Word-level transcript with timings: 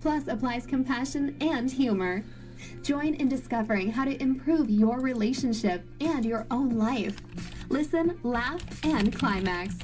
plus 0.00 0.26
applies 0.28 0.66
compassion 0.66 1.36
and 1.40 1.70
humor. 1.70 2.24
Join 2.82 3.14
in 3.14 3.28
discovering 3.28 3.90
how 3.90 4.04
to 4.04 4.20
improve 4.22 4.70
your 4.70 5.00
relationship 5.00 5.84
and 6.00 6.24
your 6.24 6.46
own 6.50 6.70
life. 6.70 7.16
Listen, 7.68 8.18
laugh, 8.22 8.62
and 8.84 9.16
climax. 9.16 9.76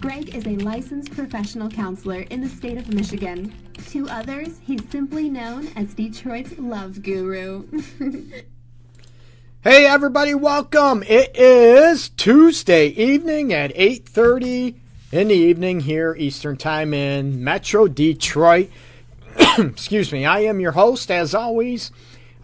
Greg 0.00 0.34
is 0.34 0.46
a 0.46 0.56
licensed 0.56 1.12
professional 1.12 1.68
counselor 1.68 2.20
in 2.30 2.40
the 2.40 2.48
state 2.48 2.78
of 2.78 2.92
Michigan. 2.92 3.52
To 3.90 4.08
others, 4.08 4.60
he's 4.62 4.82
simply 4.90 5.28
known 5.28 5.68
as 5.76 5.94
Detroit's 5.94 6.58
love 6.58 7.02
guru. 7.02 7.66
hey 9.62 9.86
everybody, 9.86 10.34
welcome. 10.34 11.02
It 11.04 11.36
is 11.36 12.08
Tuesday 12.10 12.88
evening 12.88 13.52
at 13.52 13.74
8:30 13.74 14.76
in 15.12 15.28
the 15.28 15.34
evening 15.34 15.80
here 15.80 16.14
Eastern 16.18 16.56
Time 16.56 16.92
in 16.92 17.42
Metro 17.42 17.86
Detroit. 17.88 18.70
excuse 19.58 20.12
me, 20.12 20.24
I 20.24 20.40
am 20.40 20.60
your 20.60 20.72
host, 20.72 21.10
as 21.10 21.34
always, 21.34 21.90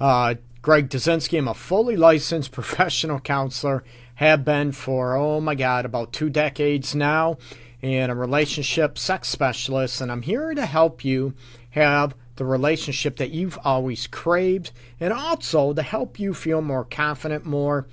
uh, 0.00 0.34
Greg 0.62 0.88
Dudzinski. 0.88 1.38
I'm 1.38 1.48
a 1.48 1.55
fully 1.55 1.97
licensed 1.97 2.52
professional 2.52 3.20
counselor, 3.20 3.84
have 4.16 4.44
been 4.44 4.72
for, 4.72 5.16
oh 5.16 5.41
my 5.41 5.55
God, 5.55 5.84
about 5.84 6.12
two 6.12 6.28
decades 6.28 6.94
now, 6.94 7.38
and 7.80 8.10
a 8.10 8.14
relationship 8.14 8.98
sex 8.98 9.28
specialist. 9.28 10.00
And 10.00 10.10
I'm 10.10 10.22
here 10.22 10.52
to 10.52 10.66
help 10.66 11.05
you 11.05 11.34
have 11.70 12.14
the 12.36 12.44
relationship 12.44 13.16
that 13.16 13.30
you've 13.30 13.58
always 13.64 14.06
craved, 14.06 14.72
and 14.98 15.12
also 15.12 15.72
to 15.72 15.82
help 15.82 16.19
you 16.19 16.34
feel 16.34 16.60
more 16.60 16.84
confident, 16.84 17.44
more 17.44 17.86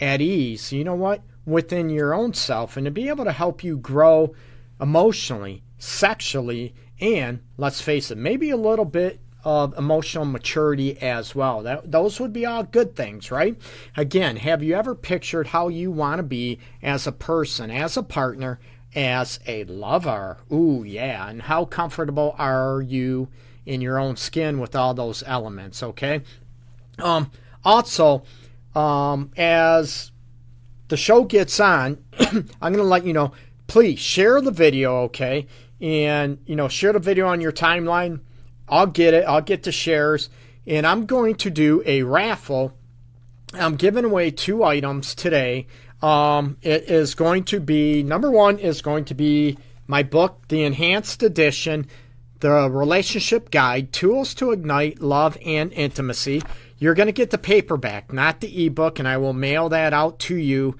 at 0.00 0.20
ease. 0.20 0.72
You 0.72 0.84
know 0.84 0.94
what? 0.94 1.22
Within 1.44 1.90
your 1.90 2.14
own 2.14 2.34
self, 2.34 2.76
and 2.76 2.84
to 2.84 2.90
be 2.90 3.08
able 3.08 3.24
to 3.24 3.32
help 3.32 3.64
you 3.64 3.76
grow 3.78 4.34
emotionally, 4.80 5.62
sexually, 5.78 6.74
and 7.00 7.40
let's 7.56 7.80
face 7.80 8.10
it, 8.10 8.18
maybe 8.18 8.50
a 8.50 8.56
little 8.56 8.84
bit 8.84 9.20
of 9.44 9.76
emotional 9.76 10.24
maturity 10.24 11.00
as 11.02 11.34
well. 11.34 11.62
That, 11.62 11.90
those 11.90 12.18
would 12.18 12.32
be 12.32 12.46
all 12.46 12.64
good 12.64 12.96
things, 12.96 13.30
right? 13.30 13.56
Again, 13.96 14.36
have 14.36 14.62
you 14.62 14.74
ever 14.74 14.94
pictured 14.94 15.48
how 15.48 15.68
you 15.68 15.90
want 15.90 16.18
to 16.18 16.22
be 16.22 16.58
as 16.82 17.06
a 17.06 17.12
person, 17.12 17.70
as 17.70 17.96
a 17.96 18.02
partner, 18.02 18.58
as 18.94 19.38
a 19.46 19.64
lover? 19.64 20.38
Ooh, 20.50 20.82
yeah. 20.86 21.28
And 21.28 21.42
how 21.42 21.66
comfortable 21.66 22.34
are 22.38 22.80
you 22.80 23.28
in 23.66 23.80
your 23.80 23.98
own 23.98 24.16
skin 24.16 24.60
with 24.60 24.74
all 24.74 24.94
those 24.94 25.22
elements, 25.26 25.82
okay? 25.82 26.22
Um, 26.98 27.30
also, 27.64 28.22
um, 28.74 29.30
as 29.36 30.10
the 30.88 30.96
show 30.96 31.24
gets 31.24 31.60
on, 31.60 32.02
I'm 32.18 32.72
going 32.72 32.76
to 32.76 32.82
let 32.82 33.06
you 33.06 33.12
know 33.12 33.32
please 33.66 33.98
share 33.98 34.40
the 34.40 34.50
video, 34.50 35.02
okay? 35.02 35.46
And 35.80 36.38
you 36.46 36.56
know 36.56 36.68
share 36.68 36.92
the 36.92 36.98
video 36.98 37.26
on 37.26 37.40
your 37.40 37.52
timeline. 37.52 38.20
I'll 38.68 38.86
get 38.86 39.14
it. 39.14 39.24
I'll 39.26 39.42
get 39.42 39.62
the 39.62 39.72
shares. 39.72 40.30
And 40.66 40.86
i'm 40.86 41.06
going 41.06 41.34
to 41.36 41.50
do 41.50 41.82
a 41.84 42.02
raffle. 42.02 42.72
I'm 43.52 43.76
giving 43.76 44.04
away 44.04 44.30
two 44.30 44.64
items 44.64 45.14
today. 45.14 45.66
Um, 46.00 46.56
it 46.62 46.84
is 46.90 47.14
going 47.14 47.44
to 47.44 47.60
be 47.60 48.02
number 48.02 48.30
one 48.30 48.58
is 48.58 48.82
going 48.82 49.04
to 49.06 49.14
be 49.14 49.58
my 49.86 50.02
book 50.02 50.48
the 50.48 50.62
enhanced 50.62 51.22
edition 51.22 51.86
the 52.40 52.68
relationship 52.70 53.50
guide 53.50 53.92
tools 53.92 54.34
to 54.34 54.52
ignite 54.52 55.00
love 55.00 55.38
and 55.46 55.72
intimacy. 55.72 56.42
You're 56.78 56.94
going 56.94 57.06
to 57.06 57.12
get 57.12 57.30
the 57.30 57.38
paperback 57.38 58.12
not 58.12 58.40
the 58.40 58.66
ebook 58.66 58.98
and 58.98 59.08
i 59.08 59.16
will 59.16 59.32
mail 59.32 59.68
that 59.68 59.92
out 59.92 60.18
to 60.20 60.36
you. 60.36 60.76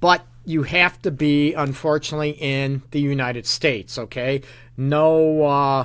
But 0.00 0.24
you 0.48 0.62
have 0.62 1.00
to 1.02 1.10
be, 1.10 1.52
unfortunately, 1.52 2.30
in 2.30 2.82
the 2.90 3.00
United 3.00 3.46
States, 3.46 3.98
okay? 3.98 4.40
No, 4.78 5.44
uh, 5.44 5.84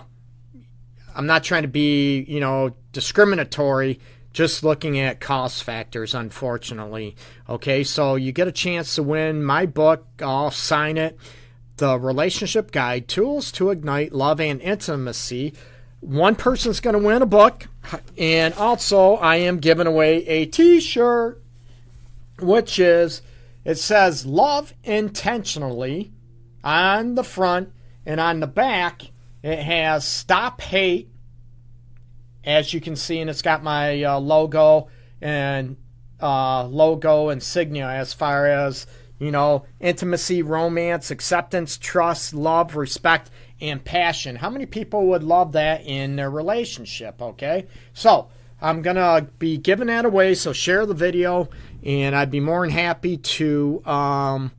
I'm 1.13 1.25
not 1.25 1.43
trying 1.43 1.63
to 1.63 1.67
be, 1.67 2.21
you 2.21 2.39
know, 2.39 2.73
discriminatory, 2.93 3.99
just 4.31 4.63
looking 4.63 4.97
at 4.97 5.19
cost 5.19 5.65
factors, 5.65 6.15
unfortunately, 6.15 7.17
okay? 7.49 7.83
So 7.83 8.15
you 8.15 8.31
get 8.31 8.47
a 8.47 8.53
chance 8.53 8.95
to 8.95 9.03
win 9.03 9.43
my 9.43 9.65
book, 9.65 10.07
I'll 10.21 10.49
sign 10.49 10.97
it. 10.97 11.17
The 11.75 11.99
Relationship 11.99 12.71
Guide 12.71 13.09
Tools 13.09 13.51
to 13.53 13.69
Ignite 13.69 14.13
Love 14.13 14.39
and 14.39 14.61
Intimacy. 14.61 15.53
One 15.99 16.35
person's 16.35 16.79
going 16.79 16.93
to 16.93 17.05
win 17.05 17.21
a 17.21 17.25
book, 17.25 17.67
and 18.17 18.53
also 18.53 19.15
I 19.15 19.37
am 19.37 19.59
giving 19.59 19.87
away 19.87 20.25
a 20.25 20.45
t 20.45 20.79
shirt, 20.79 21.41
which 22.39 22.79
is 22.79 23.21
it 23.65 23.75
says 23.75 24.25
love 24.25 24.73
intentionally 24.83 26.11
on 26.63 27.15
the 27.15 27.23
front, 27.23 27.71
and 28.05 28.19
on 28.19 28.39
the 28.39 28.47
back, 28.47 29.03
it 29.41 29.59
has 29.59 30.05
stop 30.05 30.61
hate, 30.61 31.09
as 32.43 32.73
you 32.73 32.81
can 32.81 32.95
see, 32.95 33.19
and 33.19 33.29
it's 33.29 33.41
got 33.41 33.63
my 33.63 34.03
uh, 34.03 34.19
logo 34.19 34.87
and 35.21 35.77
uh, 36.21 36.65
logo 36.65 37.29
insignia 37.29 37.87
as 37.87 38.13
far 38.13 38.47
as 38.47 38.87
you 39.19 39.31
know 39.31 39.65
intimacy, 39.79 40.41
romance, 40.41 41.11
acceptance, 41.11 41.77
trust, 41.77 42.33
love, 42.33 42.75
respect, 42.75 43.29
and 43.59 43.83
passion. 43.83 44.37
How 44.37 44.49
many 44.49 44.65
people 44.65 45.07
would 45.07 45.23
love 45.23 45.53
that 45.53 45.85
in 45.85 46.15
their 46.15 46.29
relationship? 46.29 47.21
Okay, 47.21 47.67
so 47.93 48.29
I'm 48.61 48.81
gonna 48.81 49.27
be 49.39 49.57
giving 49.57 49.87
that 49.87 50.05
away, 50.05 50.35
so 50.35 50.53
share 50.53 50.85
the 50.85 50.93
video 50.93 51.49
and 51.85 52.15
I'd 52.15 52.31
be 52.31 52.39
more 52.39 52.61
than 52.61 52.71
happy 52.71 53.17
to. 53.17 53.81
Um, 53.85 54.51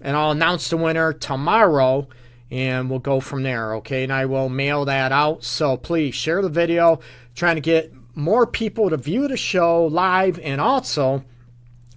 and 0.00 0.16
I'll 0.16 0.32
announce 0.32 0.68
the 0.68 0.76
winner 0.76 1.12
tomorrow, 1.12 2.08
and 2.50 2.90
we'll 2.90 2.98
go 2.98 3.20
from 3.20 3.42
there. 3.42 3.74
Okay, 3.76 4.04
and 4.04 4.12
I 4.12 4.26
will 4.26 4.48
mail 4.48 4.84
that 4.84 5.12
out. 5.12 5.44
So 5.44 5.76
please 5.76 6.14
share 6.14 6.42
the 6.42 6.48
video. 6.48 7.00
Trying 7.34 7.56
to 7.56 7.60
get 7.60 7.92
more 8.14 8.46
people 8.46 8.90
to 8.90 8.96
view 8.96 9.28
the 9.28 9.36
show 9.36 9.86
live, 9.86 10.38
and 10.40 10.60
also, 10.60 11.24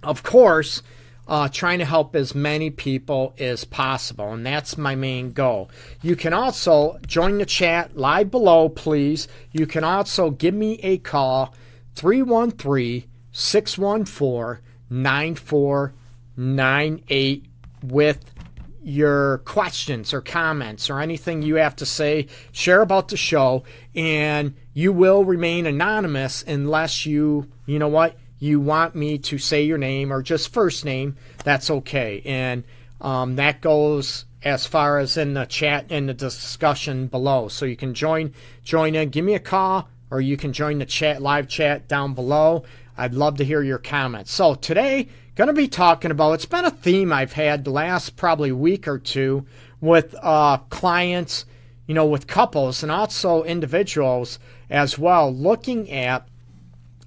of 0.02 0.22
course. 0.22 0.82
Uh, 1.26 1.46
trying 1.46 1.78
to 1.78 1.84
help 1.84 2.16
as 2.16 2.34
many 2.34 2.70
people 2.70 3.34
as 3.38 3.62
possible, 3.62 4.32
and 4.32 4.46
that's 4.46 4.78
my 4.78 4.94
main 4.94 5.30
goal. 5.30 5.70
You 6.00 6.16
can 6.16 6.32
also 6.32 6.98
join 7.06 7.36
the 7.36 7.44
chat 7.44 7.94
live 7.98 8.30
below, 8.30 8.70
please. 8.70 9.28
You 9.52 9.66
can 9.66 9.84
also 9.84 10.30
give 10.30 10.54
me 10.54 10.80
a 10.82 10.96
call, 10.96 11.54
313 11.96 13.04
614 13.38 14.62
9498 14.90 17.46
with 17.84 18.34
your 18.82 19.38
questions 19.38 20.12
or 20.12 20.20
comments 20.20 20.90
or 20.90 21.00
anything 21.00 21.40
you 21.42 21.54
have 21.56 21.74
to 21.76 21.86
say. 21.86 22.26
Share 22.50 22.82
about 22.82 23.06
the 23.08 23.16
show, 23.16 23.62
and 23.94 24.56
you 24.74 24.92
will 24.92 25.24
remain 25.24 25.66
anonymous 25.66 26.42
unless 26.46 27.06
you, 27.06 27.46
you 27.66 27.78
know 27.78 27.86
what, 27.86 28.16
you 28.40 28.58
want 28.58 28.96
me 28.96 29.18
to 29.18 29.38
say 29.38 29.62
your 29.62 29.78
name 29.78 30.12
or 30.12 30.20
just 30.20 30.52
first 30.52 30.84
name. 30.84 31.14
That's 31.44 31.70
okay. 31.70 32.20
And 32.24 32.64
um, 33.00 33.36
that 33.36 33.60
goes 33.60 34.24
as 34.42 34.66
far 34.66 34.98
as 34.98 35.16
in 35.16 35.34
the 35.34 35.44
chat 35.44 35.92
in 35.92 36.06
the 36.06 36.14
discussion 36.14 37.06
below. 37.06 37.46
So 37.46 37.66
you 37.66 37.76
can 37.76 37.94
join 37.94 38.34
join 38.64 38.96
in, 38.96 39.10
give 39.10 39.24
me 39.24 39.34
a 39.34 39.40
call, 39.40 39.88
or 40.10 40.20
you 40.20 40.36
can 40.36 40.52
join 40.52 40.78
the 40.78 40.86
chat 40.86 41.22
live 41.22 41.48
chat 41.48 41.88
down 41.88 42.14
below. 42.14 42.64
I'd 42.96 43.14
love 43.14 43.36
to 43.36 43.44
hear 43.44 43.62
your 43.62 43.78
comments. 43.78 44.32
So 44.32 44.54
today, 44.54 45.08
going 45.36 45.48
to 45.48 45.54
be 45.54 45.68
talking 45.68 46.10
about. 46.10 46.32
It's 46.32 46.46
been 46.46 46.64
a 46.64 46.70
theme 46.70 47.12
I've 47.12 47.34
had 47.34 47.64
the 47.64 47.70
last 47.70 48.16
probably 48.16 48.50
week 48.50 48.88
or 48.88 48.98
two 48.98 49.46
with 49.80 50.16
uh, 50.20 50.58
clients, 50.68 51.44
you 51.86 51.94
know, 51.94 52.06
with 52.06 52.26
couples 52.26 52.82
and 52.82 52.90
also 52.90 53.44
individuals 53.44 54.40
as 54.68 54.98
well, 54.98 55.32
looking 55.32 55.90
at 55.90 56.28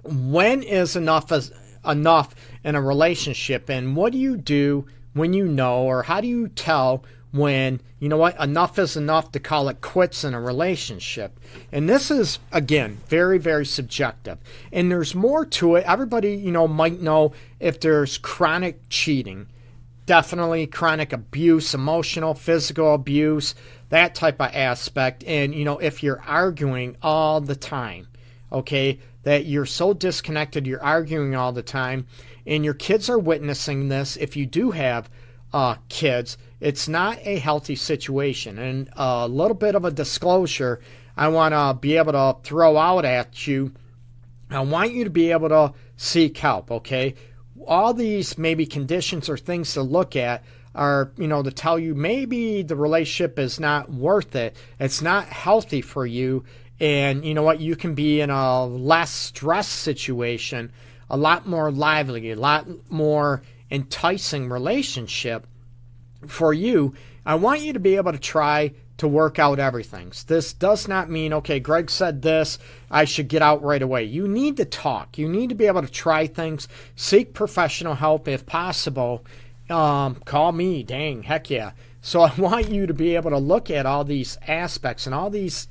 when 0.02 0.62
is 0.62 0.96
enough 0.96 1.30
as 1.30 1.52
enough 1.86 2.34
in 2.64 2.74
a 2.74 2.80
relationship, 2.80 3.68
and 3.68 3.96
what 3.96 4.12
do 4.12 4.18
you 4.18 4.36
do 4.36 4.86
when 5.12 5.32
you 5.32 5.46
know, 5.46 5.82
or 5.82 6.04
how 6.04 6.20
do 6.20 6.26
you 6.26 6.48
tell 6.48 7.04
when, 7.32 7.80
you 7.98 8.08
know 8.08 8.18
what, 8.18 8.38
enough 8.38 8.78
is 8.78 8.96
enough 8.96 9.32
to 9.32 9.40
call 9.40 9.68
it 9.68 9.80
quits 9.80 10.22
in 10.22 10.34
a 10.34 10.40
relationship. 10.40 11.40
And 11.72 11.88
this 11.88 12.10
is, 12.10 12.38
again, 12.52 12.98
very, 13.08 13.38
very 13.38 13.66
subjective. 13.66 14.38
And 14.70 14.90
there's 14.90 15.14
more 15.14 15.44
to 15.46 15.76
it. 15.76 15.84
Everybody, 15.86 16.34
you 16.34 16.52
know, 16.52 16.68
might 16.68 17.00
know 17.00 17.32
if 17.58 17.80
there's 17.80 18.18
chronic 18.18 18.88
cheating, 18.90 19.48
definitely 20.04 20.66
chronic 20.66 21.12
abuse, 21.12 21.72
emotional, 21.72 22.34
physical 22.34 22.94
abuse, 22.94 23.54
that 23.88 24.14
type 24.14 24.40
of 24.40 24.54
aspect. 24.54 25.24
And, 25.24 25.54
you 25.54 25.64
know, 25.64 25.78
if 25.78 26.02
you're 26.02 26.22
arguing 26.26 26.96
all 27.00 27.40
the 27.40 27.56
time, 27.56 28.08
okay, 28.52 28.98
that 29.22 29.46
you're 29.46 29.64
so 29.64 29.94
disconnected, 29.94 30.66
you're 30.66 30.82
arguing 30.82 31.34
all 31.34 31.52
the 31.52 31.62
time, 31.62 32.06
and 32.46 32.64
your 32.64 32.74
kids 32.74 33.08
are 33.08 33.18
witnessing 33.18 33.88
this. 33.88 34.16
If 34.16 34.36
you 34.36 34.44
do 34.44 34.72
have 34.72 35.08
uh, 35.52 35.76
kids, 35.88 36.38
it's 36.60 36.88
not 36.88 37.18
a 37.22 37.38
healthy 37.38 37.76
situation. 37.76 38.58
And 38.58 38.88
a 38.94 39.28
little 39.28 39.56
bit 39.56 39.74
of 39.74 39.84
a 39.84 39.90
disclosure 39.90 40.80
I 41.16 41.28
want 41.28 41.52
to 41.52 41.78
be 41.78 41.96
able 41.96 42.12
to 42.12 42.36
throw 42.42 42.76
out 42.76 43.04
at 43.04 43.46
you. 43.46 43.72
I 44.50 44.60
want 44.60 44.92
you 44.92 45.04
to 45.04 45.10
be 45.10 45.30
able 45.30 45.48
to 45.48 45.72
seek 45.96 46.38
help, 46.38 46.70
okay? 46.70 47.14
All 47.66 47.94
these 47.94 48.38
maybe 48.38 48.66
conditions 48.66 49.28
or 49.28 49.36
things 49.36 49.74
to 49.74 49.82
look 49.82 50.16
at 50.16 50.42
are, 50.74 51.12
you 51.16 51.28
know, 51.28 51.42
to 51.42 51.50
tell 51.50 51.78
you 51.78 51.94
maybe 51.94 52.62
the 52.62 52.76
relationship 52.76 53.38
is 53.38 53.60
not 53.60 53.90
worth 53.90 54.34
it. 54.34 54.56
It's 54.80 55.02
not 55.02 55.26
healthy 55.26 55.80
for 55.80 56.06
you. 56.06 56.44
And 56.80 57.24
you 57.24 57.34
know 57.34 57.42
what? 57.42 57.60
You 57.60 57.76
can 57.76 57.94
be 57.94 58.20
in 58.20 58.30
a 58.30 58.66
less 58.66 59.10
stress 59.10 59.68
situation, 59.68 60.72
a 61.08 61.16
lot 61.16 61.46
more 61.46 61.70
lively, 61.70 62.30
a 62.30 62.36
lot 62.36 62.66
more 62.90 63.42
enticing 63.72 64.48
relationship 64.48 65.46
for 66.28 66.52
you. 66.52 66.94
I 67.26 67.34
want 67.36 67.62
you 67.62 67.72
to 67.72 67.80
be 67.80 67.96
able 67.96 68.12
to 68.12 68.18
try 68.18 68.74
to 68.98 69.08
work 69.08 69.38
out 69.38 69.58
everything. 69.58 70.12
This 70.26 70.52
does 70.52 70.86
not 70.86 71.10
mean, 71.10 71.32
okay, 71.32 71.58
Greg 71.58 71.90
said 71.90 72.22
this, 72.22 72.58
I 72.90 73.04
should 73.04 73.26
get 73.26 73.42
out 73.42 73.62
right 73.62 73.82
away. 73.82 74.04
You 74.04 74.28
need 74.28 74.58
to 74.58 74.64
talk. 74.64 75.18
You 75.18 75.28
need 75.28 75.48
to 75.48 75.56
be 75.56 75.66
able 75.66 75.82
to 75.82 75.90
try 75.90 76.26
things, 76.26 76.68
seek 76.94 77.34
professional 77.34 77.94
help 77.94 78.28
if 78.28 78.46
possible. 78.46 79.24
Um, 79.70 80.16
call 80.16 80.52
me, 80.52 80.82
dang, 80.82 81.22
heck 81.22 81.50
yeah. 81.50 81.72
So 82.02 82.20
I 82.20 82.34
want 82.34 82.68
you 82.68 82.86
to 82.86 82.94
be 82.94 83.16
able 83.16 83.30
to 83.30 83.38
look 83.38 83.70
at 83.70 83.86
all 83.86 84.04
these 84.04 84.36
aspects 84.46 85.06
and 85.06 85.14
all 85.14 85.30
these 85.30 85.68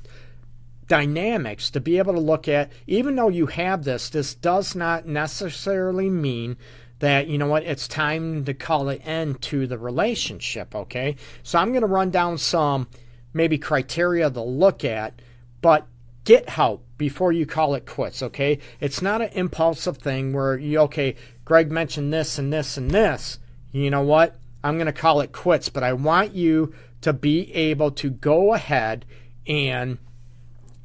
dynamics 0.88 1.70
to 1.70 1.80
be 1.80 1.98
able 1.98 2.12
to 2.12 2.20
look 2.20 2.48
at, 2.48 2.70
even 2.86 3.16
though 3.16 3.28
you 3.28 3.46
have 3.46 3.84
this, 3.84 4.10
this 4.10 4.34
does 4.34 4.74
not 4.74 5.06
necessarily 5.06 6.10
mean 6.10 6.56
that, 7.02 7.26
you 7.26 7.36
know 7.36 7.48
what, 7.48 7.64
it's 7.64 7.88
time 7.88 8.44
to 8.44 8.54
call 8.54 8.88
it 8.88 9.02
end 9.04 9.42
to 9.42 9.66
the 9.66 9.76
relationship, 9.76 10.72
okay? 10.72 11.16
So 11.42 11.58
I'm 11.58 11.72
going 11.72 11.80
to 11.80 11.88
run 11.88 12.10
down 12.10 12.38
some 12.38 12.86
maybe 13.34 13.58
criteria 13.58 14.30
to 14.30 14.40
look 14.40 14.84
at, 14.84 15.20
but 15.60 15.88
get 16.22 16.48
help 16.48 16.84
before 16.98 17.32
you 17.32 17.44
call 17.44 17.74
it 17.74 17.86
quits, 17.86 18.22
okay? 18.22 18.60
It's 18.78 19.02
not 19.02 19.20
an 19.20 19.30
impulsive 19.32 19.98
thing 19.98 20.32
where 20.32 20.56
you, 20.56 20.78
okay, 20.82 21.16
Greg 21.44 21.72
mentioned 21.72 22.12
this 22.12 22.38
and 22.38 22.52
this 22.52 22.76
and 22.76 22.88
this. 22.88 23.40
You 23.72 23.90
know 23.90 24.02
what? 24.02 24.36
I'm 24.62 24.76
going 24.76 24.86
to 24.86 24.92
call 24.92 25.22
it 25.22 25.32
quits, 25.32 25.68
but 25.68 25.82
I 25.82 25.94
want 25.94 26.36
you 26.36 26.72
to 27.00 27.12
be 27.12 27.52
able 27.52 27.90
to 27.90 28.10
go 28.10 28.54
ahead 28.54 29.04
and, 29.48 29.98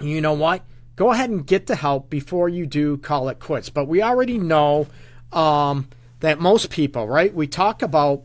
you 0.02 0.20
know 0.20 0.34
what? 0.34 0.64
Go 0.96 1.12
ahead 1.12 1.30
and 1.30 1.46
get 1.46 1.68
the 1.68 1.76
help 1.76 2.10
before 2.10 2.50
you 2.50 2.66
do 2.66 2.98
call 2.98 3.30
it 3.30 3.38
quits. 3.38 3.70
But 3.70 3.86
we 3.86 4.02
already 4.02 4.40
know 4.40 4.88
um, 5.32 5.88
that 6.20 6.40
most 6.40 6.70
people, 6.70 7.08
right? 7.08 7.34
We 7.34 7.48
talk 7.48 7.82
about 7.82 8.24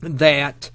that 0.00 0.70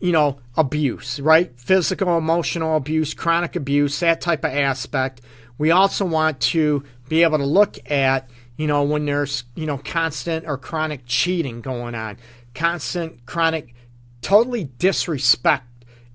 you 0.00 0.12
know, 0.12 0.38
abuse, 0.56 1.18
right? 1.20 1.58
Physical, 1.58 2.16
emotional 2.16 2.76
abuse, 2.76 3.14
chronic 3.14 3.56
abuse, 3.56 3.98
that 4.00 4.20
type 4.20 4.44
of 4.44 4.52
aspect. 4.52 5.20
We 5.56 5.70
also 5.70 6.04
want 6.04 6.40
to 6.40 6.84
be 7.08 7.22
able 7.24 7.38
to 7.38 7.44
look 7.44 7.78
at, 7.90 8.28
you 8.56 8.66
know, 8.66 8.84
when 8.84 9.06
there's, 9.06 9.44
you 9.56 9.66
know, 9.66 9.78
constant 9.78 10.46
or 10.46 10.56
chronic 10.56 11.02
cheating 11.06 11.60
going 11.60 11.94
on, 11.94 12.18
constant, 12.54 13.26
chronic, 13.26 13.74
totally 14.22 14.70
disrespect 14.78 15.64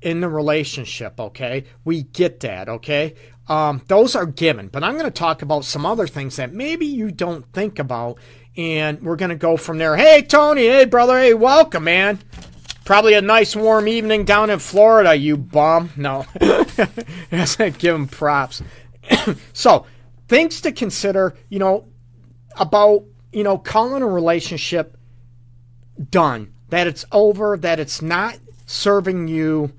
in 0.01 0.21
the 0.21 0.29
relationship, 0.29 1.19
okay? 1.19 1.65
We 1.83 2.03
get 2.03 2.39
that, 2.41 2.69
okay? 2.69 3.15
Um, 3.49 3.81
those 3.87 4.15
are 4.15 4.25
given, 4.25 4.69
but 4.69 4.83
I'm 4.83 4.93
going 4.93 5.05
to 5.05 5.11
talk 5.11 5.41
about 5.41 5.65
some 5.65 5.85
other 5.85 6.07
things 6.07 6.37
that 6.37 6.53
maybe 6.53 6.85
you 6.85 7.11
don't 7.11 7.45
think 7.51 7.79
about, 7.79 8.17
and 8.55 9.01
we're 9.01 9.15
going 9.15 9.29
to 9.29 9.35
go 9.35 9.57
from 9.57 9.77
there. 9.77 9.95
Hey, 9.95 10.21
Tony, 10.21 10.67
hey, 10.67 10.85
brother, 10.85 11.17
hey, 11.17 11.33
welcome, 11.33 11.85
man. 11.85 12.19
Probably 12.85 13.13
a 13.13 13.21
nice 13.21 13.55
warm 13.55 13.87
evening 13.87 14.25
down 14.25 14.49
in 14.49 14.59
Florida, 14.59 15.15
you 15.15 15.37
bum. 15.37 15.91
No. 15.95 16.25
Give 16.39 17.95
him 17.95 18.07
props. 18.07 18.61
so, 19.53 19.85
things 20.27 20.61
to 20.61 20.71
consider, 20.71 21.35
you 21.49 21.59
know, 21.59 21.87
about, 22.57 23.05
you 23.31 23.43
know, 23.43 23.57
calling 23.57 24.03
a 24.03 24.07
relationship 24.07 24.97
done, 26.09 26.53
that 26.69 26.87
it's 26.87 27.05
over, 27.11 27.57
that 27.57 27.79
it's 27.79 28.01
not 28.01 28.37
serving 28.65 29.27
you 29.27 29.71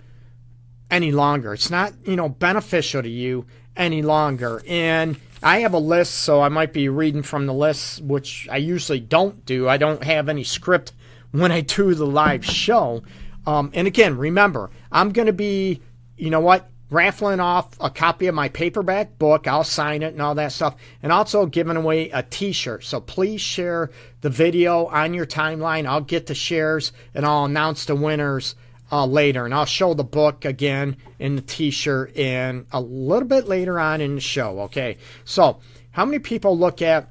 any 0.90 1.12
longer. 1.12 1.52
It's 1.52 1.70
not, 1.70 1.92
you 2.06 2.16
know, 2.16 2.28
beneficial 2.28 3.02
to 3.02 3.08
you 3.08 3.46
any 3.76 4.02
longer. 4.02 4.62
And 4.66 5.18
I 5.44 5.58
have 5.58 5.74
a 5.74 5.78
list, 5.78 6.14
so 6.14 6.40
I 6.40 6.48
might 6.48 6.72
be 6.72 6.88
reading 6.88 7.22
from 7.22 7.44
the 7.44 7.52
list, 7.52 8.00
which 8.00 8.48
I 8.50 8.56
usually 8.56 8.98
don't 8.98 9.44
do. 9.44 9.68
I 9.68 9.76
don't 9.76 10.02
have 10.02 10.30
any 10.30 10.42
script 10.42 10.94
when 11.32 11.52
I 11.52 11.60
do 11.60 11.94
the 11.94 12.06
live 12.06 12.46
show. 12.46 13.02
Um, 13.46 13.70
and 13.74 13.86
again, 13.86 14.16
remember, 14.16 14.70
I'm 14.90 15.12
going 15.12 15.26
to 15.26 15.34
be, 15.34 15.82
you 16.16 16.30
know 16.30 16.40
what, 16.40 16.70
raffling 16.88 17.40
off 17.40 17.68
a 17.78 17.90
copy 17.90 18.26
of 18.26 18.34
my 18.34 18.48
paperback 18.48 19.18
book. 19.18 19.46
I'll 19.46 19.64
sign 19.64 20.02
it 20.02 20.14
and 20.14 20.22
all 20.22 20.34
that 20.36 20.52
stuff. 20.52 20.76
And 21.02 21.12
also 21.12 21.44
giving 21.44 21.76
away 21.76 22.08
a 22.08 22.22
t 22.22 22.52
shirt. 22.52 22.82
So 22.82 23.00
please 23.00 23.42
share 23.42 23.90
the 24.22 24.30
video 24.30 24.86
on 24.86 25.12
your 25.12 25.26
timeline. 25.26 25.84
I'll 25.84 26.00
get 26.00 26.24
the 26.24 26.34
shares 26.34 26.92
and 27.12 27.26
I'll 27.26 27.44
announce 27.44 27.84
the 27.84 27.94
winners 27.94 28.54
uh, 28.90 29.06
later. 29.06 29.44
And 29.44 29.54
I'll 29.54 29.64
show 29.64 29.94
the 29.94 30.04
book 30.04 30.44
again 30.44 30.96
in 31.18 31.36
the 31.36 31.42
t 31.42 31.70
shirt 31.70 32.16
and 32.16 32.66
a 32.72 32.80
little 32.80 33.28
bit 33.28 33.48
later 33.48 33.78
on 33.78 34.00
in 34.00 34.16
the 34.16 34.20
show. 34.20 34.60
Okay. 34.60 34.98
So, 35.24 35.60
how 35.92 36.04
many 36.04 36.18
people 36.18 36.58
look 36.58 36.82
at 36.82 37.08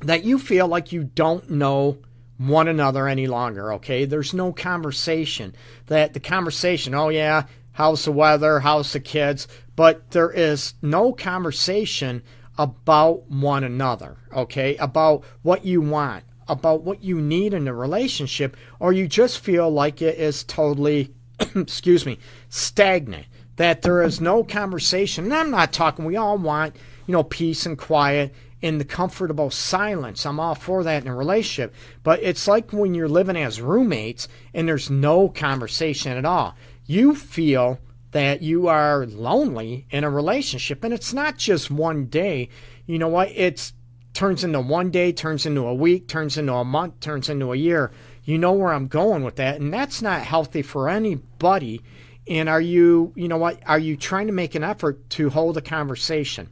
that 0.00 0.24
you 0.24 0.38
feel 0.38 0.68
like 0.68 0.92
you 0.92 1.04
don't 1.04 1.50
know 1.50 1.98
one 2.38 2.68
another 2.68 3.06
any 3.06 3.26
longer, 3.26 3.72
okay? 3.74 4.04
There's 4.04 4.34
no 4.34 4.52
conversation. 4.52 5.54
That 5.86 6.12
the 6.12 6.20
conversation, 6.20 6.94
oh 6.94 7.08
yeah, 7.08 7.44
how's 7.72 8.04
the 8.04 8.12
weather, 8.12 8.60
how's 8.60 8.92
the 8.92 9.00
kids, 9.00 9.48
but 9.76 10.10
there 10.10 10.30
is 10.30 10.74
no 10.82 11.12
conversation 11.12 12.22
about 12.58 13.30
one 13.30 13.64
another, 13.64 14.16
okay? 14.34 14.76
About 14.76 15.24
what 15.42 15.64
you 15.64 15.80
want, 15.80 16.24
about 16.48 16.82
what 16.82 17.02
you 17.02 17.20
need 17.20 17.54
in 17.54 17.68
a 17.68 17.74
relationship, 17.74 18.56
or 18.80 18.92
you 18.92 19.08
just 19.08 19.38
feel 19.38 19.70
like 19.70 20.02
it 20.02 20.18
is 20.18 20.44
totally, 20.44 21.14
excuse 21.54 22.06
me, 22.06 22.18
stagnant. 22.48 23.26
That 23.56 23.82
there 23.82 24.02
is 24.02 24.20
no 24.20 24.44
conversation. 24.44 25.24
And 25.24 25.34
I'm 25.34 25.50
not 25.50 25.74
talking, 25.74 26.06
we 26.06 26.16
all 26.16 26.38
want, 26.38 26.74
you 27.06 27.12
know, 27.12 27.22
peace 27.22 27.66
and 27.66 27.76
quiet 27.76 28.34
in 28.62 28.78
the 28.78 28.84
comfortable 28.84 29.50
silence. 29.50 30.24
I'm 30.24 30.40
all 30.40 30.54
for 30.54 30.82
that 30.84 31.02
in 31.02 31.08
a 31.08 31.14
relationship. 31.14 31.74
But 32.02 32.22
it's 32.22 32.48
like 32.48 32.72
when 32.72 32.94
you're 32.94 33.08
living 33.08 33.36
as 33.36 33.60
roommates 33.60 34.26
and 34.54 34.66
there's 34.66 34.88
no 34.88 35.28
conversation 35.28 36.16
at 36.16 36.24
all. 36.24 36.54
You 36.86 37.14
feel 37.14 37.78
that 38.12 38.42
you 38.42 38.68
are 38.68 39.04
lonely 39.06 39.86
in 39.90 40.04
a 40.04 40.10
relationship. 40.10 40.84
And 40.84 40.94
it's 40.94 41.12
not 41.12 41.36
just 41.36 41.70
one 41.70 42.06
day. 42.06 42.48
You 42.86 42.98
know 42.98 43.08
what? 43.08 43.30
It's 43.34 43.72
turns 44.14 44.44
into 44.44 44.60
one 44.60 44.90
day, 44.90 45.12
turns 45.12 45.46
into 45.46 45.66
a 45.66 45.74
week, 45.74 46.08
turns 46.08 46.36
into 46.36 46.52
a 46.52 46.64
month, 46.64 47.00
turns 47.00 47.28
into 47.28 47.52
a 47.52 47.56
year. 47.56 47.90
You 48.24 48.38
know 48.38 48.52
where 48.52 48.72
I'm 48.72 48.86
going 48.86 49.24
with 49.24 49.36
that. 49.36 49.60
And 49.60 49.72
that's 49.72 50.02
not 50.02 50.22
healthy 50.22 50.62
for 50.62 50.88
anybody. 50.88 51.82
And 52.28 52.48
are 52.48 52.60
you, 52.60 53.12
you 53.16 53.28
know 53.28 53.38
what? 53.38 53.58
Are 53.66 53.78
you 53.78 53.96
trying 53.96 54.28
to 54.28 54.32
make 54.32 54.54
an 54.54 54.62
effort 54.62 55.08
to 55.10 55.30
hold 55.30 55.56
a 55.56 55.62
conversation? 55.62 56.48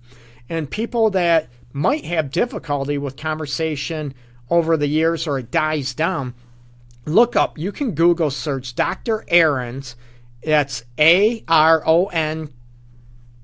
And 0.49 0.71
people 0.71 1.11
that 1.11 1.49
might 1.73 2.05
have 2.05 2.33
difficulty 2.33 2.99
with 2.99 3.17
conversation 3.17 4.15
over 4.49 4.77
the 4.77 4.89
years 4.89 5.27
or 5.27 5.39
it 5.39 5.51
dies 5.51 5.95
down, 5.95 6.35
look 7.05 7.37
up, 7.37 7.57
you 7.57 7.71
can 7.71 7.93
Google 7.93 8.31
search 8.31 8.75
Dr. 8.75 9.25
Aron's. 9.29 9.95
That's 10.43 10.83
A 10.99 11.45
R 11.47 11.83
O 11.87 12.07
N 12.07 12.49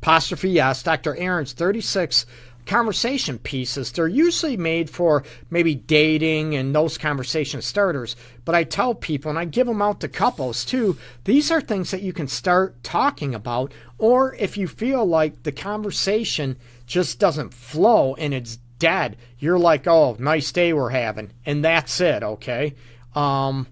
apostrophe 0.06 0.60
S, 0.60 0.84
Dr. 0.84 1.16
Aron's 1.16 1.52
36 1.52 2.26
conversation 2.66 3.38
pieces. 3.38 3.92
They're 3.92 4.08
usually 4.08 4.56
made 4.56 4.90
for 4.90 5.22
maybe 5.50 5.74
dating 5.74 6.54
and 6.54 6.74
those 6.74 6.98
conversation 6.98 7.62
starters. 7.62 8.16
But 8.44 8.54
I 8.54 8.64
tell 8.64 8.94
people, 8.94 9.30
and 9.30 9.38
I 9.38 9.44
give 9.44 9.66
them 9.66 9.80
out 9.80 10.00
to 10.00 10.08
couples 10.08 10.64
too, 10.64 10.98
these 11.24 11.50
are 11.50 11.60
things 11.60 11.90
that 11.90 12.02
you 12.02 12.12
can 12.12 12.28
start 12.28 12.82
talking 12.82 13.34
about. 13.34 13.72
Or 13.98 14.34
if 14.34 14.56
you 14.56 14.68
feel 14.68 15.06
like 15.06 15.42
the 15.44 15.52
conversation 15.52 16.56
just 16.86 17.18
doesn't 17.18 17.54
flow 17.54 18.14
and 18.16 18.34
it's 18.34 18.58
dead, 18.78 19.16
you're 19.38 19.58
like, 19.58 19.86
oh, 19.86 20.16
nice 20.18 20.52
day 20.52 20.72
we're 20.72 20.90
having. 20.90 21.32
And 21.44 21.64
that's 21.64 22.00
it, 22.00 22.22
okay? 22.22 22.74
Um, 23.14 23.66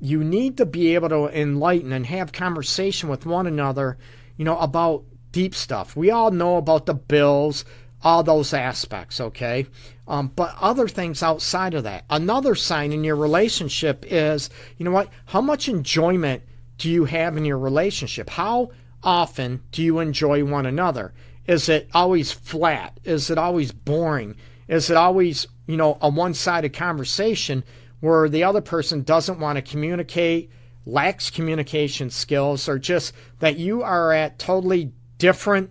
you 0.00 0.22
need 0.22 0.56
to 0.58 0.66
be 0.66 0.94
able 0.94 1.08
to 1.08 1.28
enlighten 1.38 1.92
and 1.92 2.06
have 2.06 2.32
conversation 2.32 3.08
with 3.08 3.26
one 3.26 3.46
another, 3.46 3.98
you 4.36 4.44
know, 4.44 4.58
about 4.58 5.04
deep 5.32 5.54
stuff. 5.54 5.96
We 5.96 6.10
all 6.10 6.30
know 6.30 6.56
about 6.56 6.86
the 6.86 6.94
bills, 6.94 7.64
all 8.02 8.22
those 8.22 8.54
aspects, 8.54 9.20
okay? 9.20 9.66
Um, 10.06 10.32
but 10.34 10.54
other 10.60 10.88
things 10.88 11.22
outside 11.22 11.74
of 11.74 11.84
that. 11.84 12.04
Another 12.08 12.54
sign 12.54 12.92
in 12.92 13.04
your 13.04 13.16
relationship 13.16 14.04
is, 14.08 14.50
you 14.76 14.84
know 14.84 14.90
what? 14.90 15.08
How 15.26 15.40
much 15.40 15.68
enjoyment 15.68 16.42
do 16.78 16.88
you 16.88 17.04
have 17.06 17.36
in 17.36 17.44
your 17.44 17.58
relationship? 17.58 18.30
How 18.30 18.70
often 19.02 19.62
do 19.72 19.82
you 19.82 19.98
enjoy 19.98 20.44
one 20.44 20.66
another? 20.66 21.12
Is 21.46 21.68
it 21.68 21.88
always 21.92 22.30
flat? 22.30 22.98
Is 23.04 23.30
it 23.30 23.38
always 23.38 23.72
boring? 23.72 24.36
Is 24.68 24.90
it 24.90 24.96
always, 24.96 25.46
you 25.66 25.76
know, 25.76 25.98
a 26.00 26.08
one 26.08 26.34
sided 26.34 26.72
conversation 26.72 27.64
where 28.00 28.28
the 28.28 28.44
other 28.44 28.60
person 28.60 29.02
doesn't 29.02 29.40
want 29.40 29.56
to 29.56 29.62
communicate, 29.62 30.50
lacks 30.86 31.30
communication 31.30 32.10
skills, 32.10 32.68
or 32.68 32.78
just 32.78 33.12
that 33.40 33.58
you 33.58 33.82
are 33.82 34.12
at 34.12 34.38
totally 34.38 34.92
different 35.18 35.70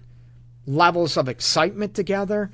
levels 0.68 1.18
of 1.18 1.28
excitement 1.28 1.96
together? 1.96 2.52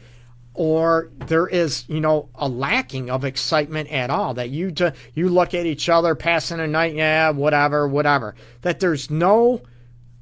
Or 0.54 1.10
there 1.28 1.48
is, 1.48 1.84
you 1.90 2.00
know, 2.00 2.30
a 2.36 2.48
lacking 2.48 3.10
of 3.10 3.26
excitement 3.26 3.92
at 3.92 4.10
all. 4.10 4.36
That 4.36 4.52
you 4.52 4.72
ju- 4.72 4.92
you 5.16 5.28
look 5.28 5.54
at 5.54 5.66
each 5.66 5.90
other 5.90 6.14
passing 6.14 6.60
a 6.60 6.68
night, 6.68 6.94
yeah, 6.94 7.32
whatever, 7.32 7.88
whatever. 7.88 8.36
That 8.62 8.80
there's 8.80 9.10
no 9.10 9.64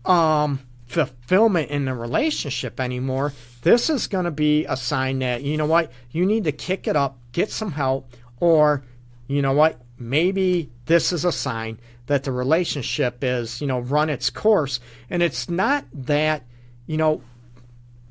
um, 0.05 0.62
fulfillment 0.91 1.69
in 1.71 1.86
the 1.86 1.93
relationship 1.93 2.79
anymore, 2.79 3.33
this 3.62 3.89
is 3.89 4.07
going 4.07 4.25
to 4.25 4.31
be 4.31 4.65
a 4.65 4.75
sign 4.75 5.19
that, 5.19 5.41
you 5.41 5.57
know 5.57 5.65
what, 5.65 5.91
you 6.12 6.25
need 6.25 6.43
to 6.43 6.51
kick 6.51 6.88
it 6.88 6.95
up, 6.95 7.17
get 7.31 7.50
some 7.50 7.71
help, 7.71 8.13
or, 8.39 8.83
you 9.27 9.41
know 9.41 9.53
what, 9.53 9.79
maybe 9.98 10.69
this 10.86 11.13
is 11.13 11.24
a 11.24 11.31
sign 11.31 11.79
that 12.07 12.24
the 12.24 12.31
relationship 12.31 13.24
is, 13.24 13.62
you 13.62 13.67
know, 13.67 13.79
run 13.79 14.10
its 14.10 14.29
course. 14.29 14.79
And 15.10 15.24
it's 15.24 15.50
not 15.50 15.86
that, 15.93 16.43
you 16.88 16.98
know, 16.98 17.21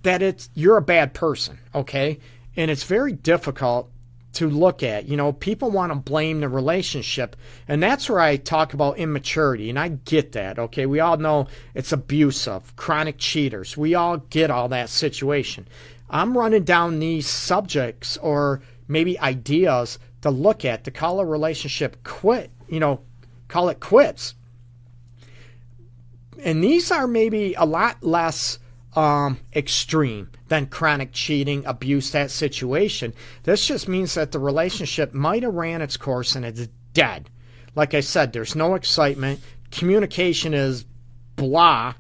that 0.02 0.23
it's 0.23 0.50
you're 0.54 0.76
a 0.76 0.83
bad 0.83 1.14
person, 1.14 1.59
okay? 1.75 2.19
And 2.57 2.71
it's 2.71 2.85
very 2.85 3.12
difficult 3.12 3.90
to 4.33 4.49
look 4.49 4.83
at. 4.83 5.09
You 5.09 5.16
know, 5.16 5.33
people 5.33 5.71
want 5.71 5.92
to 5.92 5.99
blame 5.99 6.40
the 6.40 6.49
relationship, 6.49 7.37
and 7.66 7.83
that's 7.83 8.09
where 8.09 8.21
I 8.21 8.37
talk 8.37 8.75
about 8.75 8.99
immaturity, 8.99 9.71
and 9.71 9.78
I 9.78 9.88
get 9.88 10.33
that. 10.33 10.59
Okay, 10.59 10.87
we 10.87 11.00
all 11.00 11.16
know 11.16 11.49
it's 11.75 11.92
abusive, 11.92 12.76
chronic 12.76 13.19
cheaters. 13.19 13.76
We 13.76 13.95
all 13.95 14.19
get 14.19 14.50
all 14.50 14.69
that 14.69 14.88
situation. 14.88 15.66
I'm 16.09 16.37
running 16.37 16.64
down 16.64 16.99
these 16.99 17.28
subjects 17.28 18.16
or 18.19 18.62
maybe 18.88 19.19
ideas 19.19 19.99
to 20.23 20.30
look 20.30 20.64
at 20.64 20.85
to 20.85 20.90
call 20.90 21.21
a 21.21 21.25
relationship 21.25 22.02
quit. 22.04 22.50
You 22.69 22.80
know, 22.80 23.00
call 23.49 23.69
it 23.69 23.80
quits. 23.80 24.35
And 26.42 26.64
these 26.64 26.90
are 26.90 27.07
maybe 27.07 27.54
a 27.54 27.66
lot 27.66 28.02
less 28.02 28.59
um, 28.94 29.38
extreme 29.54 30.30
than 30.49 30.66
chronic 30.66 31.12
cheating, 31.12 31.64
abuse, 31.64 32.11
that 32.11 32.30
situation. 32.30 33.14
This 33.44 33.66
just 33.66 33.88
means 33.88 34.14
that 34.14 34.32
the 34.32 34.38
relationship 34.38 35.14
might 35.14 35.42
have 35.42 35.54
ran 35.54 35.82
its 35.82 35.97
course 35.97 36.35
and 36.35 36.44
it's 36.44 36.68
dead. 36.92 37.30
Like 37.76 37.94
I 37.94 38.00
said, 38.00 38.32
there's 38.32 38.56
no 38.56 38.75
excitement. 38.75 39.40
Communication 39.70 40.54
is 40.54 40.85
blah, 41.37 41.94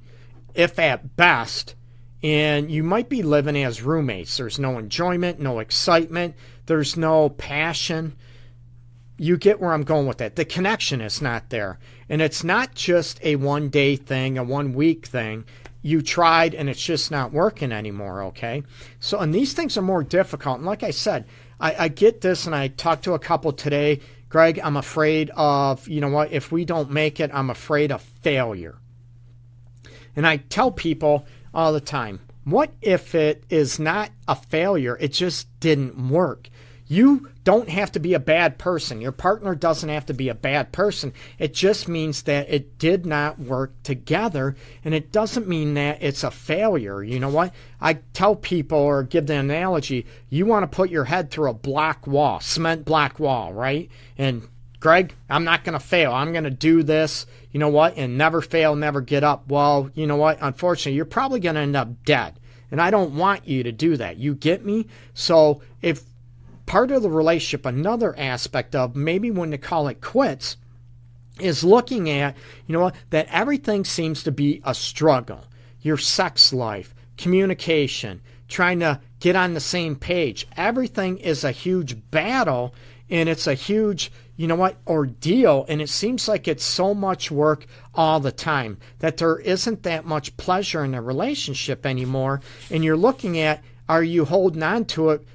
if 0.54 0.78
at 0.78 1.16
best. 1.16 1.76
And 2.22 2.70
you 2.70 2.82
might 2.82 3.08
be 3.08 3.22
living 3.22 3.56
as 3.62 3.82
roommates. 3.82 4.36
There's 4.36 4.58
no 4.58 4.76
enjoyment, 4.76 5.40
no 5.40 5.60
excitement, 5.60 6.34
there's 6.66 6.96
no 6.96 7.30
passion. 7.30 8.14
You 9.16 9.36
get 9.36 9.60
where 9.60 9.72
I'm 9.72 9.84
going 9.84 10.06
with 10.06 10.18
that. 10.18 10.36
The 10.36 10.44
connection 10.44 11.00
is 11.00 11.22
not 11.22 11.50
there. 11.50 11.78
And 12.08 12.20
it's 12.20 12.42
not 12.42 12.74
just 12.74 13.20
a 13.22 13.36
one 13.36 13.68
day 13.68 13.96
thing, 13.96 14.36
a 14.36 14.44
one 14.44 14.74
week 14.74 15.06
thing 15.06 15.44
you 15.82 16.02
tried 16.02 16.54
and 16.54 16.68
it's 16.68 16.82
just 16.82 17.10
not 17.10 17.32
working 17.32 17.72
anymore, 17.72 18.22
okay? 18.24 18.62
So, 18.98 19.18
and 19.18 19.34
these 19.34 19.52
things 19.52 19.76
are 19.76 19.82
more 19.82 20.04
difficult. 20.04 20.58
And 20.58 20.66
like 20.66 20.82
I 20.82 20.90
said, 20.90 21.26
I, 21.58 21.84
I 21.84 21.88
get 21.88 22.20
this 22.20 22.46
and 22.46 22.54
I 22.54 22.68
talked 22.68 23.04
to 23.04 23.14
a 23.14 23.18
couple 23.18 23.52
today. 23.52 24.00
Greg, 24.28 24.60
I'm 24.62 24.76
afraid 24.76 25.30
of, 25.36 25.88
you 25.88 26.00
know 26.00 26.08
what, 26.08 26.32
if 26.32 26.52
we 26.52 26.64
don't 26.64 26.90
make 26.90 27.18
it, 27.18 27.30
I'm 27.32 27.50
afraid 27.50 27.90
of 27.90 28.02
failure. 28.02 28.78
And 30.14 30.26
I 30.26 30.36
tell 30.36 30.70
people 30.70 31.26
all 31.54 31.72
the 31.72 31.80
time, 31.80 32.20
what 32.44 32.72
if 32.80 33.14
it 33.14 33.44
is 33.50 33.78
not 33.78 34.10
a 34.28 34.34
failure? 34.34 34.96
It 35.00 35.12
just 35.12 35.48
didn't 35.60 36.10
work. 36.10 36.48
You 36.90 37.28
don't 37.44 37.68
have 37.68 37.92
to 37.92 38.00
be 38.00 38.14
a 38.14 38.18
bad 38.18 38.58
person. 38.58 39.00
Your 39.00 39.12
partner 39.12 39.54
doesn't 39.54 39.88
have 39.88 40.06
to 40.06 40.12
be 40.12 40.28
a 40.28 40.34
bad 40.34 40.72
person. 40.72 41.12
It 41.38 41.54
just 41.54 41.86
means 41.86 42.22
that 42.22 42.50
it 42.50 42.78
did 42.80 43.06
not 43.06 43.38
work 43.38 43.80
together, 43.84 44.56
and 44.84 44.92
it 44.92 45.12
doesn't 45.12 45.46
mean 45.46 45.74
that 45.74 46.02
it's 46.02 46.24
a 46.24 46.32
failure. 46.32 47.00
You 47.04 47.20
know 47.20 47.28
what? 47.28 47.54
I 47.80 48.00
tell 48.12 48.34
people 48.34 48.78
or 48.78 49.04
give 49.04 49.28
the 49.28 49.36
analogy 49.36 50.04
you 50.30 50.46
want 50.46 50.64
to 50.64 50.76
put 50.76 50.90
your 50.90 51.04
head 51.04 51.30
through 51.30 51.50
a 51.50 51.54
black 51.54 52.08
wall, 52.08 52.40
cement 52.40 52.84
black 52.84 53.20
wall, 53.20 53.52
right? 53.52 53.88
And 54.18 54.48
Greg, 54.80 55.14
I'm 55.28 55.44
not 55.44 55.62
going 55.62 55.78
to 55.78 55.86
fail. 55.86 56.12
I'm 56.12 56.32
going 56.32 56.42
to 56.42 56.50
do 56.50 56.82
this, 56.82 57.24
you 57.52 57.60
know 57.60 57.68
what, 57.68 57.98
and 57.98 58.18
never 58.18 58.40
fail, 58.40 58.74
never 58.74 59.00
get 59.00 59.22
up. 59.22 59.46
Well, 59.46 59.90
you 59.94 60.08
know 60.08 60.16
what? 60.16 60.38
Unfortunately, 60.40 60.96
you're 60.96 61.04
probably 61.04 61.38
going 61.38 61.54
to 61.54 61.60
end 61.60 61.76
up 61.76 62.02
dead. 62.04 62.40
And 62.72 62.80
I 62.80 62.90
don't 62.90 63.14
want 63.14 63.46
you 63.46 63.62
to 63.62 63.70
do 63.72 63.96
that. 63.96 64.16
You 64.16 64.34
get 64.34 64.64
me? 64.64 64.86
So 65.14 65.62
if 65.82 66.02
part 66.70 66.92
of 66.92 67.02
the 67.02 67.10
relationship, 67.10 67.66
another 67.66 68.16
aspect 68.16 68.76
of 68.76 68.94
maybe 68.94 69.28
when 69.28 69.50
to 69.50 69.58
call 69.58 69.88
it 69.88 70.00
quits, 70.00 70.56
is 71.40 71.64
looking 71.64 72.08
at, 72.08 72.36
you 72.64 72.72
know 72.72 72.92
that 73.10 73.26
everything 73.28 73.84
seems 73.84 74.22
to 74.22 74.30
be 74.30 74.62
a 74.62 74.72
struggle. 74.72 75.44
Your 75.82 75.96
sex 75.96 76.52
life, 76.52 76.94
communication, 77.18 78.20
trying 78.46 78.78
to 78.78 79.00
get 79.18 79.34
on 79.34 79.54
the 79.54 79.60
same 79.60 79.96
page. 79.96 80.46
Everything 80.56 81.18
is 81.18 81.42
a 81.42 81.50
huge 81.50 82.08
battle 82.12 82.72
and 83.08 83.28
it's 83.28 83.48
a 83.48 83.54
huge, 83.54 84.12
you 84.36 84.46
know 84.46 84.54
what, 84.54 84.76
ordeal. 84.86 85.66
And 85.68 85.82
it 85.82 85.88
seems 85.88 86.28
like 86.28 86.46
it's 86.46 86.62
so 86.62 86.94
much 86.94 87.32
work 87.32 87.66
all 87.96 88.20
the 88.20 88.30
time 88.30 88.78
that 89.00 89.16
there 89.16 89.40
isn't 89.40 89.82
that 89.82 90.04
much 90.04 90.36
pleasure 90.36 90.84
in 90.84 90.92
the 90.92 91.00
relationship 91.00 91.84
anymore. 91.84 92.40
And 92.70 92.84
you're 92.84 92.96
looking 92.96 93.40
at, 93.40 93.64
are 93.88 94.04
you 94.04 94.24
holding 94.24 94.62
on 94.62 94.84
to 94.84 95.10
it 95.10 95.26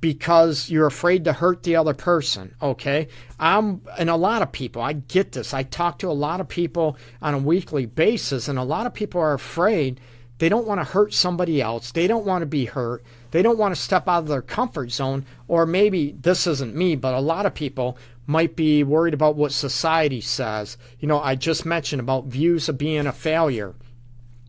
because 0.00 0.70
you're 0.70 0.86
afraid 0.86 1.24
to 1.24 1.32
hurt 1.32 1.62
the 1.62 1.76
other 1.76 1.94
person, 1.94 2.54
okay? 2.62 3.08
I'm 3.38 3.82
and 3.98 4.08
a 4.08 4.16
lot 4.16 4.42
of 4.42 4.52
people, 4.52 4.80
I 4.82 4.92
get 4.92 5.32
this. 5.32 5.52
I 5.52 5.62
talk 5.64 5.98
to 6.00 6.08
a 6.08 6.12
lot 6.12 6.40
of 6.40 6.48
people 6.48 6.96
on 7.20 7.34
a 7.34 7.38
weekly 7.38 7.86
basis 7.86 8.48
and 8.48 8.58
a 8.58 8.64
lot 8.64 8.86
of 8.86 8.94
people 8.94 9.20
are 9.20 9.34
afraid 9.34 10.00
they 10.38 10.48
don't 10.48 10.66
want 10.66 10.80
to 10.80 10.84
hurt 10.84 11.12
somebody 11.12 11.60
else. 11.60 11.90
They 11.90 12.06
don't 12.06 12.24
want 12.24 12.42
to 12.42 12.46
be 12.46 12.66
hurt. 12.66 13.04
They 13.32 13.42
don't 13.42 13.58
want 13.58 13.74
to 13.74 13.80
step 13.80 14.08
out 14.08 14.20
of 14.20 14.28
their 14.28 14.42
comfort 14.42 14.92
zone 14.92 15.26
or 15.48 15.66
maybe 15.66 16.12
this 16.12 16.46
isn't 16.46 16.76
me, 16.76 16.94
but 16.96 17.14
a 17.14 17.20
lot 17.20 17.46
of 17.46 17.54
people 17.54 17.98
might 18.26 18.54
be 18.54 18.84
worried 18.84 19.14
about 19.14 19.36
what 19.36 19.52
society 19.52 20.20
says. 20.20 20.76
You 21.00 21.08
know, 21.08 21.20
I 21.20 21.34
just 21.34 21.66
mentioned 21.66 22.00
about 22.00 22.26
views 22.26 22.68
of 22.68 22.78
being 22.78 23.06
a 23.06 23.12
failure, 23.12 23.74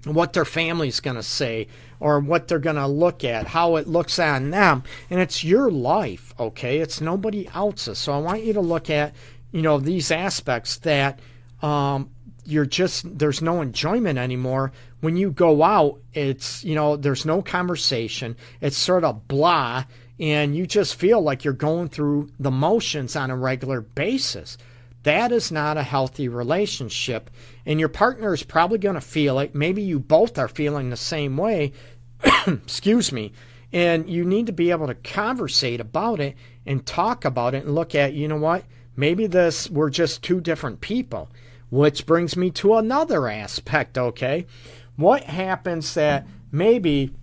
what 0.05 0.33
their 0.33 0.45
family's 0.45 0.99
going 0.99 1.17
to 1.17 1.23
say, 1.23 1.67
or 1.99 2.19
what 2.19 2.47
they're 2.47 2.59
going 2.59 2.77
to 2.77 2.87
look 2.87 3.23
at, 3.23 3.47
how 3.47 3.75
it 3.75 3.87
looks 3.87 4.17
on 4.19 4.51
them. 4.51 4.83
And 5.09 5.19
it's 5.19 5.43
your 5.43 5.69
life, 5.69 6.33
okay? 6.39 6.79
It's 6.79 7.01
nobody 7.01 7.47
else's. 7.53 7.97
So 7.97 8.13
I 8.13 8.17
want 8.17 8.43
you 8.43 8.53
to 8.53 8.61
look 8.61 8.89
at, 8.89 9.13
you 9.51 9.61
know, 9.61 9.77
these 9.77 10.09
aspects 10.09 10.77
that 10.77 11.19
um, 11.61 12.09
you're 12.45 12.65
just, 12.65 13.19
there's 13.19 13.41
no 13.41 13.61
enjoyment 13.61 14.17
anymore. 14.17 14.71
When 15.01 15.17
you 15.17 15.31
go 15.31 15.63
out, 15.63 15.99
it's, 16.13 16.63
you 16.63 16.75
know, 16.75 16.95
there's 16.95 17.25
no 17.25 17.41
conversation. 17.41 18.37
It's 18.61 18.77
sort 18.77 19.03
of 19.03 19.27
blah. 19.27 19.83
And 20.19 20.55
you 20.55 20.65
just 20.65 20.95
feel 20.95 21.21
like 21.21 21.43
you're 21.43 21.53
going 21.53 21.89
through 21.89 22.29
the 22.39 22.51
motions 22.51 23.15
on 23.15 23.31
a 23.31 23.37
regular 23.37 23.81
basis. 23.81 24.57
That 25.03 25.31
is 25.31 25.51
not 25.51 25.77
a 25.77 25.83
healthy 25.83 26.27
relationship. 26.27 27.29
And 27.65 27.79
your 27.79 27.89
partner 27.89 28.33
is 28.33 28.43
probably 28.43 28.79
going 28.79 28.95
to 28.95 29.01
feel 29.01 29.39
it. 29.39 29.55
Maybe 29.55 29.81
you 29.81 29.99
both 29.99 30.37
are 30.37 30.47
feeling 30.47 30.89
the 30.89 30.97
same 30.97 31.37
way. 31.37 31.71
Excuse 32.47 33.11
me. 33.11 33.31
And 33.71 34.09
you 34.09 34.25
need 34.25 34.47
to 34.47 34.51
be 34.51 34.71
able 34.71 34.87
to 34.87 34.95
conversate 34.95 35.79
about 35.79 36.19
it 36.19 36.35
and 36.65 36.85
talk 36.85 37.23
about 37.23 37.53
it 37.53 37.65
and 37.65 37.75
look 37.75 37.95
at, 37.95 38.13
you 38.13 38.27
know 38.27 38.37
what? 38.37 38.65
Maybe 38.95 39.27
this, 39.27 39.69
we're 39.69 39.89
just 39.89 40.23
two 40.23 40.41
different 40.41 40.81
people. 40.81 41.29
Which 41.69 42.05
brings 42.05 42.35
me 42.35 42.49
to 42.51 42.75
another 42.75 43.27
aspect, 43.27 43.97
okay? 43.97 44.47
What 44.95 45.23
happens 45.23 45.93
that 45.93 46.25
maybe, 46.51 47.13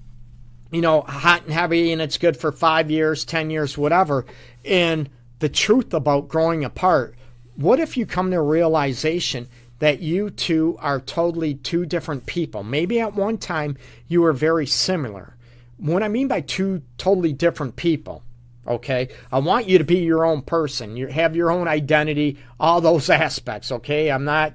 you 0.71 0.81
know, 0.81 1.03
hot 1.03 1.43
and 1.43 1.53
heavy 1.53 1.93
and 1.93 2.01
it's 2.01 2.17
good 2.17 2.37
for 2.37 2.53
five 2.53 2.91
years, 2.91 3.25
10 3.25 3.51
years, 3.51 3.77
whatever. 3.77 4.25
And 4.65 5.11
the 5.41 5.49
truth 5.49 5.93
about 5.93 6.29
growing 6.29 6.65
apart 6.65 7.17
what 7.57 7.81
if 7.81 7.97
you 7.97 8.07
come 8.07 8.31
to 8.31 8.37
a 8.37 8.43
realization 8.43 9.49
that 9.79 10.01
you 10.01 10.31
two 10.31 10.77
are 10.81 11.01
totally 11.01 11.55
two 11.55 11.87
different 11.87 12.27
people? 12.27 12.63
Maybe 12.63 13.01
at 13.01 13.15
one 13.15 13.39
time 13.39 13.77
you 14.09 14.23
were 14.23 14.33
very 14.33 14.67
similar. 14.67 15.37
What 15.79 16.03
I 16.03 16.09
mean 16.09 16.29
by 16.29 16.43
two 16.43 16.83
totally 16.97 17.33
different 17.33 17.77
people, 17.77 18.23
okay? 18.67 19.09
I 19.33 19.39
want 19.39 19.69
you 19.69 19.79
to 19.79 19.85
be 19.85 19.99
your 19.99 20.25
own 20.25 20.43
person. 20.43 20.97
You 20.97 21.09
have 21.09 21.37
your 21.37 21.51
own 21.51 21.69
identity, 21.69 22.39
all 22.61 22.81
those 22.81 23.11
aspects, 23.11 23.73
okay? 23.73 24.11
I'm 24.11 24.25
not 24.25 24.55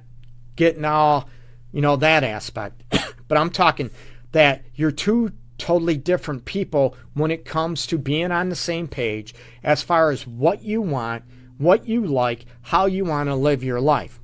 getting 0.56 0.86
all, 0.86 1.30
you 1.72 1.82
know, 1.82 1.96
that 1.98 2.24
aspect. 2.24 2.84
but 3.28 3.38
I'm 3.38 3.50
talking 3.50 3.92
that 4.32 4.64
you're 4.76 4.92
two 4.92 5.32
totally 5.58 5.98
different 5.98 6.46
people 6.46 6.96
when 7.14 7.30
it 7.30 7.46
comes 7.46 7.86
to 7.86 7.98
being 7.98 8.32
on 8.32 8.50
the 8.50 8.56
same 8.56 8.88
page 8.88 9.36
as 9.64 9.84
far 9.84 10.10
as 10.10 10.26
what 10.26 10.64
you 10.64 10.82
want 10.82 11.24
what 11.62 11.88
you 11.88 12.06
like, 12.06 12.46
how 12.62 12.86
you 12.86 13.06
want 13.06 13.30
to 13.30 13.36
live 13.36 13.64
your 13.64 13.80
life. 13.80 14.20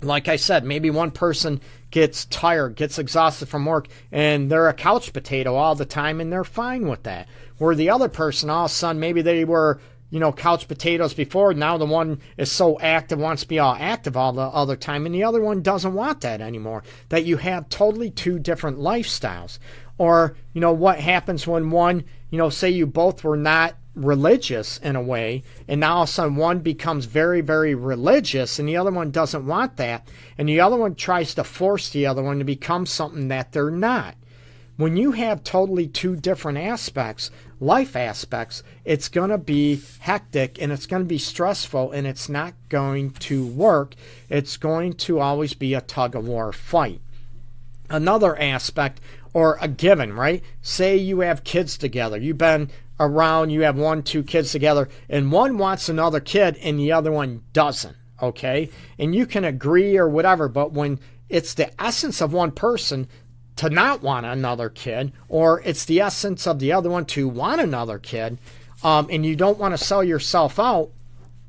Like 0.00 0.28
I 0.28 0.36
said, 0.36 0.64
maybe 0.64 0.90
one 0.90 1.10
person 1.10 1.60
gets 1.90 2.24
tired, 2.24 2.74
gets 2.74 2.98
exhausted 2.98 3.46
from 3.46 3.66
work, 3.66 3.88
and 4.10 4.50
they're 4.50 4.68
a 4.68 4.74
couch 4.74 5.12
potato 5.12 5.54
all 5.54 5.74
the 5.74 5.84
time 5.84 6.20
and 6.20 6.32
they're 6.32 6.44
fine 6.44 6.88
with 6.88 7.04
that. 7.04 7.28
Where 7.58 7.74
the 7.74 7.90
other 7.90 8.08
person, 8.08 8.50
all 8.50 8.64
of 8.64 8.70
a 8.70 8.74
sudden, 8.74 8.98
maybe 8.98 9.22
they 9.22 9.44
were, 9.44 9.80
you 10.10 10.18
know, 10.18 10.32
couch 10.32 10.66
potatoes 10.66 11.14
before, 11.14 11.54
now 11.54 11.78
the 11.78 11.86
one 11.86 12.20
is 12.36 12.50
so 12.50 12.78
active, 12.80 13.18
wants 13.18 13.42
to 13.42 13.48
be 13.48 13.58
all 13.58 13.76
active 13.78 14.16
all 14.16 14.32
the 14.32 14.42
other 14.42 14.76
time, 14.76 15.06
and 15.06 15.14
the 15.14 15.24
other 15.24 15.40
one 15.40 15.62
doesn't 15.62 15.94
want 15.94 16.20
that 16.22 16.40
anymore. 16.40 16.82
That 17.10 17.24
you 17.24 17.36
have 17.36 17.68
totally 17.68 18.10
two 18.10 18.38
different 18.38 18.78
lifestyles. 18.78 19.58
Or, 19.98 20.36
you 20.52 20.60
know, 20.60 20.72
what 20.72 20.98
happens 20.98 21.46
when 21.46 21.70
one, 21.70 22.04
you 22.30 22.38
know, 22.38 22.50
say 22.50 22.70
you 22.70 22.86
both 22.86 23.22
were 23.22 23.36
not 23.36 23.76
religious 23.94 24.78
in 24.78 24.96
a 24.96 25.02
way, 25.02 25.42
and 25.68 25.80
now 25.80 25.96
all 25.96 26.02
of 26.04 26.08
a 26.08 26.12
sudden 26.12 26.36
one 26.36 26.60
becomes 26.60 27.04
very, 27.04 27.40
very 27.40 27.74
religious, 27.74 28.58
and 28.58 28.68
the 28.68 28.76
other 28.76 28.90
one 28.90 29.10
doesn't 29.10 29.46
want 29.46 29.76
that, 29.76 30.08
and 30.38 30.48
the 30.48 30.60
other 30.60 30.76
one 30.76 30.94
tries 30.94 31.34
to 31.34 31.44
force 31.44 31.90
the 31.90 32.06
other 32.06 32.22
one 32.22 32.38
to 32.38 32.44
become 32.44 32.86
something 32.86 33.28
that 33.28 33.52
they're 33.52 33.70
not. 33.70 34.14
When 34.76 34.96
you 34.96 35.12
have 35.12 35.44
totally 35.44 35.86
two 35.86 36.16
different 36.16 36.58
aspects, 36.58 37.30
life 37.60 37.94
aspects, 37.94 38.62
it's 38.84 39.08
going 39.08 39.30
to 39.30 39.38
be 39.38 39.80
hectic 40.00 40.60
and 40.60 40.72
it's 40.72 40.86
going 40.86 41.02
to 41.02 41.08
be 41.08 41.18
stressful 41.18 41.92
and 41.92 42.06
it's 42.06 42.28
not 42.28 42.54
going 42.68 43.10
to 43.12 43.46
work. 43.46 43.94
It's 44.30 44.56
going 44.56 44.94
to 44.94 45.20
always 45.20 45.54
be 45.54 45.74
a 45.74 45.82
tug 45.82 46.16
of 46.16 46.26
war 46.26 46.52
fight. 46.52 47.00
Another 47.90 48.36
aspect 48.40 49.00
or 49.34 49.58
a 49.60 49.68
given, 49.68 50.14
right? 50.14 50.42
Say 50.62 50.96
you 50.96 51.20
have 51.20 51.44
kids 51.44 51.76
together. 51.76 52.18
You've 52.18 52.38
been 52.38 52.70
around, 53.00 53.50
you 53.50 53.62
have 53.62 53.76
one, 53.76 54.02
two 54.02 54.22
kids 54.22 54.52
together, 54.52 54.88
and 55.08 55.32
one 55.32 55.58
wants 55.58 55.88
another 55.88 56.20
kid 56.20 56.56
and 56.62 56.78
the 56.78 56.92
other 56.92 57.10
one 57.10 57.42
doesn't, 57.52 57.96
okay? 58.22 58.70
And 58.98 59.14
you 59.14 59.26
can 59.26 59.44
agree 59.44 59.96
or 59.96 60.08
whatever, 60.08 60.48
but 60.48 60.72
when 60.72 61.00
it's 61.28 61.54
the 61.54 61.70
essence 61.82 62.20
of 62.20 62.32
one 62.32 62.52
person 62.52 63.08
to 63.56 63.70
not 63.70 64.02
want 64.02 64.26
another 64.26 64.68
kid, 64.68 65.12
or 65.28 65.60
it's 65.62 65.84
the 65.84 66.00
essence 66.00 66.46
of 66.46 66.58
the 66.58 66.72
other 66.72 66.90
one 66.90 67.04
to 67.06 67.28
want 67.28 67.60
another 67.60 67.98
kid, 67.98 68.38
um, 68.82 69.08
and 69.10 69.24
you 69.24 69.36
don't 69.36 69.58
want 69.58 69.76
to 69.76 69.84
sell 69.84 70.02
yourself 70.02 70.58
out, 70.58 70.90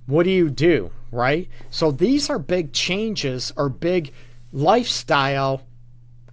what 0.05 0.23
do 0.23 0.29
you 0.29 0.49
do, 0.49 0.91
right? 1.11 1.47
So 1.69 1.91
these 1.91 2.29
are 2.29 2.39
big 2.39 2.73
changes 2.73 3.53
or 3.55 3.69
big 3.69 4.11
lifestyle 4.51 5.61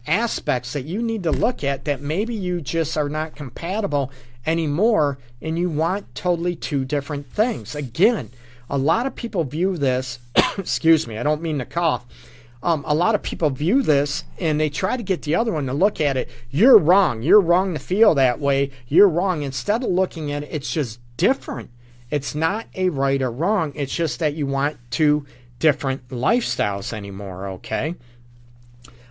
aspects 0.07 0.73
that 0.73 0.85
you 0.85 1.02
need 1.02 1.23
to 1.23 1.31
look 1.31 1.62
at 1.62 1.85
that 1.85 2.00
maybe 2.00 2.35
you 2.35 2.61
just 2.61 2.97
are 2.97 3.09
not 3.09 3.37
compatible 3.37 4.11
anymore 4.47 5.18
and 5.40 5.59
you 5.59 5.70
want 5.70 6.14
totally 6.14 6.56
two 6.56 6.85
different 6.85 7.30
things. 7.32 7.75
Again, 7.75 8.30
a 8.68 8.78
lot 8.78 9.06
of 9.06 9.14
people 9.14 9.44
view 9.44 9.76
this, 9.76 10.18
excuse 10.59 11.06
me, 11.06 11.18
I 11.18 11.23
don't 11.23 11.42
mean 11.42 11.59
to 11.59 11.64
cough. 11.64 12.06
Um, 12.62 12.85
a 12.87 12.94
lot 12.94 13.14
of 13.14 13.23
people 13.23 13.49
view 13.50 13.82
this 13.82 14.25
and 14.38 14.61
they 14.61 14.68
try 14.68 14.97
to 14.97 15.02
get 15.02 15.23
the 15.23 15.35
other 15.35 15.52
one 15.52 15.66
to 15.66 15.73
look 15.73 16.00
at 16.00 16.16
it. 16.16 16.28
You're 16.50 16.78
wrong. 16.78 17.23
You're 17.23 17.40
wrong 17.40 17.73
to 17.73 17.80
feel 17.80 18.14
that 18.14 18.38
way. 18.38 18.70
You're 18.87 19.09
wrong. 19.09 19.42
Instead 19.42 19.82
of 19.82 19.90
looking 19.90 20.30
at 20.30 20.42
it, 20.42 20.50
it's 20.52 20.70
just 20.70 21.00
different. 21.16 21.70
It's 22.11 22.35
not 22.35 22.66
a 22.75 22.90
right 22.90 23.23
or 23.23 23.30
wrong. 23.30 23.73
It's 23.75 23.94
just 23.94 24.18
that 24.18 24.35
you 24.35 24.47
want 24.47 24.78
two 24.90 25.26
different 25.59 26.09
lifestyles 26.09 26.92
anymore, 26.92 27.49
okay? 27.49 27.94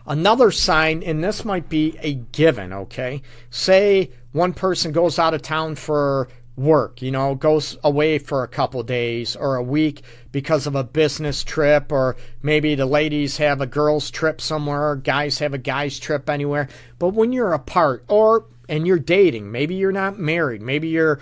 Another 0.09 0.49
sign, 0.49 1.03
and 1.03 1.23
this 1.23 1.45
might 1.45 1.69
be 1.69 1.95
a 2.01 2.15
given, 2.15 2.73
okay? 2.73 3.21
Say 3.51 4.09
one 4.31 4.53
person 4.53 4.91
goes 4.91 5.19
out 5.19 5.35
of 5.35 5.43
town 5.43 5.75
for 5.75 6.29
work, 6.55 7.03
you 7.03 7.11
know, 7.11 7.35
goes 7.35 7.77
away 7.83 8.17
for 8.17 8.41
a 8.41 8.47
couple 8.47 8.81
days 8.81 9.35
or 9.35 9.55
a 9.55 9.61
week 9.61 10.01
because 10.31 10.65
of 10.65 10.73
a 10.73 10.83
business 10.83 11.43
trip, 11.43 11.91
or 11.91 12.17
maybe 12.41 12.73
the 12.73 12.87
ladies 12.87 13.37
have 13.37 13.61
a 13.61 13.67
girls' 13.67 14.09
trip 14.09 14.41
somewhere, 14.41 14.95
guys 14.95 15.37
have 15.37 15.53
a 15.53 15.59
guys' 15.59 15.99
trip 15.99 16.27
anywhere. 16.27 16.67
But 16.97 17.09
when 17.09 17.31
you're 17.31 17.53
apart, 17.53 18.03
or 18.07 18.47
and 18.67 18.87
you're 18.87 18.97
dating, 18.97 19.51
maybe 19.51 19.75
you're 19.75 19.91
not 19.91 20.17
married, 20.17 20.63
maybe 20.63 20.87
you're 20.87 21.19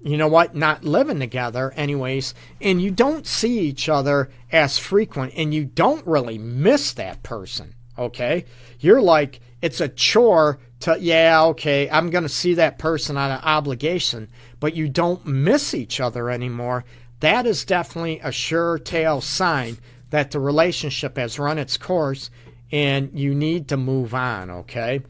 you 0.00 0.16
know 0.16 0.28
what, 0.28 0.52
not 0.54 0.84
living 0.84 1.20
together, 1.20 1.72
anyways, 1.76 2.34
and 2.60 2.82
you 2.82 2.90
don't 2.90 3.26
see 3.26 3.60
each 3.60 3.88
other 3.88 4.30
as 4.50 4.78
frequent 4.78 5.32
and 5.36 5.54
you 5.54 5.64
don't 5.64 6.04
really 6.06 6.38
miss 6.38 6.92
that 6.92 7.22
person 7.22 7.76
okay? 7.98 8.44
You're 8.80 9.02
like, 9.02 9.40
it's 9.62 9.80
a 9.80 9.88
chore 9.88 10.58
to, 10.80 10.98
yeah, 11.00 11.44
okay, 11.46 11.88
I'm 11.90 12.10
going 12.10 12.24
to 12.24 12.28
see 12.28 12.54
that 12.54 12.78
person 12.78 13.16
on 13.16 13.30
an 13.30 13.40
obligation, 13.42 14.28
but 14.60 14.74
you 14.74 14.88
don't 14.88 15.26
miss 15.26 15.74
each 15.74 16.00
other 16.00 16.30
anymore. 16.30 16.84
That 17.20 17.46
is 17.46 17.64
definitely 17.64 18.20
a 18.20 18.30
sure 18.30 18.78
tail 18.78 19.20
sign 19.20 19.78
that 20.10 20.30
the 20.30 20.40
relationship 20.40 21.16
has 21.16 21.38
run 21.38 21.58
its 21.58 21.76
course 21.76 22.30
and 22.70 23.10
you 23.14 23.34
need 23.34 23.68
to 23.68 23.76
move 23.76 24.14
on, 24.14 24.50
okay? 24.50 25.00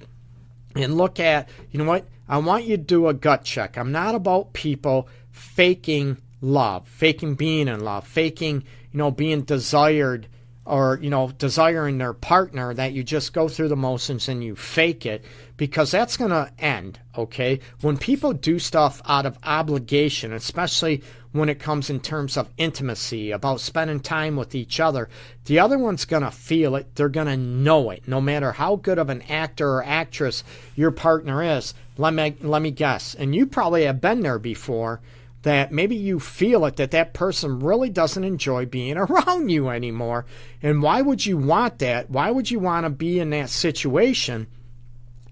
And 0.75 0.97
look 0.97 1.19
at, 1.19 1.49
you 1.71 1.79
know 1.79 1.87
what? 1.87 2.07
I 2.29 2.39
want 2.39 2.65
you 2.65 2.77
to 2.77 2.83
do 2.83 3.09
a 3.09 3.15
gut 3.15 3.45
check. 3.45 3.77
I'm 3.77 3.93
not 3.93 4.15
about 4.15 4.53
people 4.53 5.09
faking 5.31 6.19
love, 6.41 6.87
faking 6.89 7.35
being 7.35 7.69
in 7.69 7.81
love, 7.81 8.07
faking, 8.07 8.63
you 8.93 8.99
know, 8.99 9.11
being 9.11 9.43
desired 9.43 10.29
or 10.67 10.99
you 11.01 11.09
know 11.09 11.31
desiring 11.39 11.97
their 11.97 12.13
partner 12.13 12.75
that 12.75 12.93
you 12.93 13.03
just 13.03 13.33
go 13.33 13.49
through 13.49 13.69
the 13.69 13.77
motions 13.77 14.29
and 14.29 14.43
you 14.43 14.57
fake 14.57 15.07
it 15.07 15.25
because 15.57 15.91
that's 15.91 16.17
going 16.17 16.31
to 16.31 16.51
end 16.59 16.99
okay? 17.17 17.61
When 17.81 17.97
people 17.97 18.35
do 18.35 18.59
stuff 18.59 19.01
out 19.07 19.25
of 19.25 19.39
obligation 19.45 20.33
especially 20.33 21.03
when 21.33 21.49
it 21.49 21.61
comes 21.61 21.89
in 21.89 22.01
terms 22.01 22.37
of 22.37 22.51
intimacy 22.59 23.31
about 23.31 23.61
spending 23.61 24.01
time 24.01 24.37
with 24.37 24.55
each 24.55 24.81
other 24.81 25.09
the 25.45 25.59
other 25.59 25.79
one's 25.79 26.05
going 26.05 26.25
to 26.25 26.31
feel 26.31 26.75
it. 26.75 26.95
They're 26.97 27.09
going 27.09 27.27
to 27.29 27.37
know 27.37 27.91
it. 27.91 28.09
No 28.09 28.21
matter 28.21 28.53
how 28.53 28.77
good 28.77 28.99
of 28.99 29.09
an 29.09 29.23
actor 29.23 29.75
or 29.75 29.85
actress 29.85 30.43
your 30.75 30.91
partner 30.91 31.43
is 31.43 31.75
let 31.97 32.13
me 32.13 32.37
let 32.41 32.61
me 32.61 32.73
guess 32.73 33.15
and 33.15 33.35
you 33.35 33.47
probably 33.47 33.85
have 33.85 34.01
been 34.01 34.21
there 34.21 34.39
before 34.41 35.01
that 35.47 35.71
maybe 35.71 35.95
you 35.95 36.19
feel 36.19 36.65
it 36.65 36.75
that 36.75 36.91
that 36.91 37.15
person 37.15 37.61
really 37.61 37.89
doesn't 37.89 38.25
enjoy 38.25 38.67
being 38.67 38.97
around 38.97 39.49
you 39.49 39.69
anymore. 39.69 40.27
And 40.61 40.83
why 40.83 41.01
would 41.03 41.25
you 41.25 41.37
want 41.37 41.79
that? 41.79 42.11
Why 42.11 42.33
would 42.33 42.51
you 42.51 42.59
want 42.59 42.85
to 42.85 42.91
be 42.91 43.21
in 43.21 43.31
that 43.31 43.49
situation? 43.49 44.49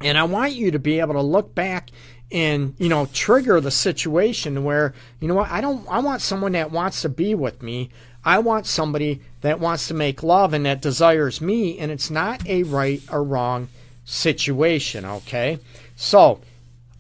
And 0.01 0.17
I 0.17 0.23
want 0.23 0.53
you 0.53 0.71
to 0.71 0.79
be 0.79 1.01
able 1.01 1.15
to 1.15 1.21
look 1.21 1.53
back 1.57 1.91
and, 2.31 2.77
you 2.79 2.89
know, 2.89 3.07
trigger 3.07 3.61
the 3.61 3.73
situation 3.73 4.63
where, 4.63 4.95
you 5.19 5.27
know 5.27 5.35
what, 5.35 5.51
I 5.51 5.61
don't 5.61 5.85
I 5.91 5.99
want 5.99 6.23
someone 6.23 6.53
that 6.53 6.71
wants 6.71 7.03
to 7.03 7.09
be 7.09 7.35
with 7.35 7.61
me. 7.61 7.91
I 8.25 8.39
want 8.39 8.67
somebody 8.67 9.21
that 9.41 9.59
wants 9.59 9.89
to 9.89 9.95
make 9.95 10.23
love 10.23 10.55
and 10.55 10.65
that 10.65 10.81
desires 10.81 11.41
me 11.41 11.77
and 11.81 11.91
it's 11.91 12.09
not 12.09 12.47
a 12.47 12.63
right 12.63 13.03
or 13.11 13.25
wrong 13.25 13.67
situation, 14.05 15.05
okay? 15.05 15.59
So, 15.97 16.41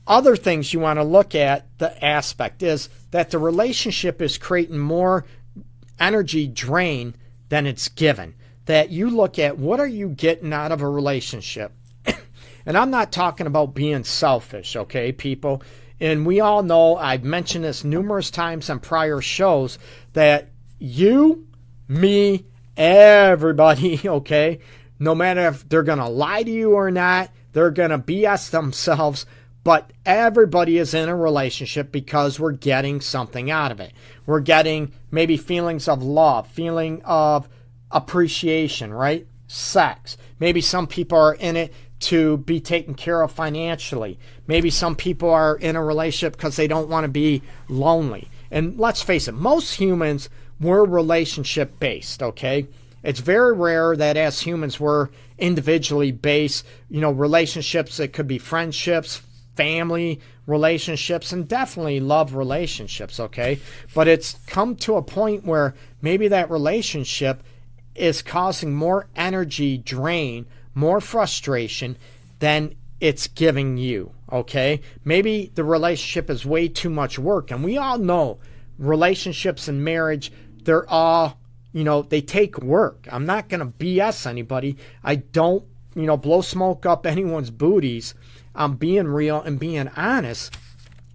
other 0.06 0.36
things 0.36 0.74
you 0.74 0.80
want 0.80 0.98
to 0.98 1.04
look 1.04 1.34
at 1.34 1.66
the 1.78 2.04
aspect 2.04 2.62
is 2.62 2.88
that 3.14 3.30
the 3.30 3.38
relationship 3.38 4.20
is 4.20 4.38
creating 4.38 4.76
more 4.76 5.24
energy 6.00 6.48
drain 6.48 7.14
than 7.48 7.64
it's 7.64 7.88
given. 7.88 8.34
That 8.64 8.90
you 8.90 9.08
look 9.08 9.38
at 9.38 9.56
what 9.56 9.78
are 9.78 9.86
you 9.86 10.08
getting 10.08 10.52
out 10.52 10.72
of 10.72 10.82
a 10.82 10.88
relationship. 10.88 11.72
And 12.66 12.76
i'm 12.76 12.90
not 12.90 13.12
talking 13.12 13.46
about 13.46 13.74
being 13.74 14.02
selfish 14.02 14.74
okay 14.74 15.12
people. 15.12 15.62
And 16.00 16.26
we 16.26 16.40
all 16.40 16.64
know 16.64 16.96
i've 16.96 17.22
mentioned 17.22 17.64
this 17.64 17.84
numerous 17.84 18.32
times 18.32 18.68
on 18.68 18.80
prior 18.80 19.20
shows 19.20 19.78
that 20.14 20.48
you 20.80 21.46
me 21.86 22.46
everybody 22.76 24.00
okay 24.08 24.58
no 24.98 25.14
matter 25.14 25.46
if 25.46 25.68
they're 25.68 25.84
going 25.84 25.98
to 25.98 26.08
lie 26.08 26.42
to 26.42 26.50
you 26.50 26.72
or 26.72 26.90
not 26.90 27.30
they're 27.52 27.70
going 27.70 27.90
to 27.90 27.98
bs 27.98 28.50
themselves 28.50 29.24
but 29.64 29.90
everybody 30.04 30.76
is 30.76 30.92
in 30.92 31.08
a 31.08 31.16
relationship 31.16 31.90
because 31.90 32.38
we're 32.38 32.52
getting 32.52 33.00
something 33.00 33.50
out 33.50 33.72
of 33.72 33.80
it. 33.80 33.92
We're 34.26 34.40
getting 34.40 34.92
maybe 35.10 35.38
feelings 35.38 35.88
of 35.88 36.02
love, 36.02 36.46
feeling 36.46 37.02
of 37.04 37.48
appreciation, 37.90 38.92
right? 38.92 39.26
Sex. 39.48 40.18
Maybe 40.38 40.60
some 40.60 40.86
people 40.86 41.18
are 41.18 41.34
in 41.34 41.56
it 41.56 41.72
to 42.00 42.36
be 42.38 42.60
taken 42.60 42.94
care 42.94 43.22
of 43.22 43.32
financially. 43.32 44.18
Maybe 44.46 44.68
some 44.68 44.94
people 44.94 45.30
are 45.30 45.56
in 45.56 45.76
a 45.76 45.82
relationship 45.82 46.36
because 46.36 46.56
they 46.56 46.68
don't 46.68 46.90
want 46.90 47.04
to 47.04 47.08
be 47.08 47.40
lonely. 47.68 48.28
And 48.50 48.78
let's 48.78 49.00
face 49.00 49.26
it, 49.26 49.32
most 49.32 49.76
humans 49.76 50.28
were 50.60 50.84
relationship 50.84 51.80
based, 51.80 52.22
okay? 52.22 52.66
It's 53.02 53.20
very 53.20 53.54
rare 53.54 53.96
that 53.96 54.16
as 54.16 54.40
humans 54.40 54.78
we're 54.78 55.08
individually 55.38 56.12
based, 56.12 56.66
you 56.90 57.00
know, 57.00 57.10
relationships, 57.10 57.98
it 57.98 58.12
could 58.12 58.28
be 58.28 58.38
friendships, 58.38 59.22
family 59.56 60.20
relationships 60.46 61.32
and 61.32 61.48
definitely 61.48 62.00
love 62.00 62.34
relationships, 62.34 63.18
okay? 63.18 63.60
But 63.94 64.08
it's 64.08 64.36
come 64.46 64.76
to 64.76 64.96
a 64.96 65.02
point 65.02 65.44
where 65.44 65.74
maybe 66.02 66.28
that 66.28 66.50
relationship 66.50 67.42
is 67.94 68.22
causing 68.22 68.74
more 68.74 69.08
energy 69.16 69.78
drain, 69.78 70.46
more 70.74 71.00
frustration 71.00 71.96
than 72.40 72.74
it's 73.00 73.26
giving 73.28 73.76
you, 73.76 74.12
okay? 74.32 74.80
Maybe 75.04 75.50
the 75.54 75.64
relationship 75.64 76.28
is 76.30 76.44
way 76.44 76.68
too 76.68 76.90
much 76.90 77.18
work. 77.18 77.50
And 77.50 77.62
we 77.62 77.78
all 77.78 77.98
know 77.98 78.38
relationships 78.78 79.68
and 79.68 79.84
marriage, 79.84 80.32
they're 80.64 80.88
all 80.90 81.38
you 81.74 81.82
know, 81.82 82.02
they 82.02 82.22
take 82.22 82.62
work. 82.62 83.06
I'm 83.10 83.26
not 83.26 83.48
going 83.48 83.58
to 83.58 83.66
BS 83.66 84.26
anybody. 84.28 84.78
I 85.02 85.16
don't, 85.16 85.64
you 85.96 86.06
know, 86.06 86.16
blow 86.16 86.40
smoke 86.40 86.86
up 86.86 87.04
anyone's 87.04 87.50
booties. 87.50 88.14
I'm 88.54 88.76
being 88.76 89.08
real 89.08 89.40
and 89.40 89.58
being 89.58 89.88
honest. 89.96 90.56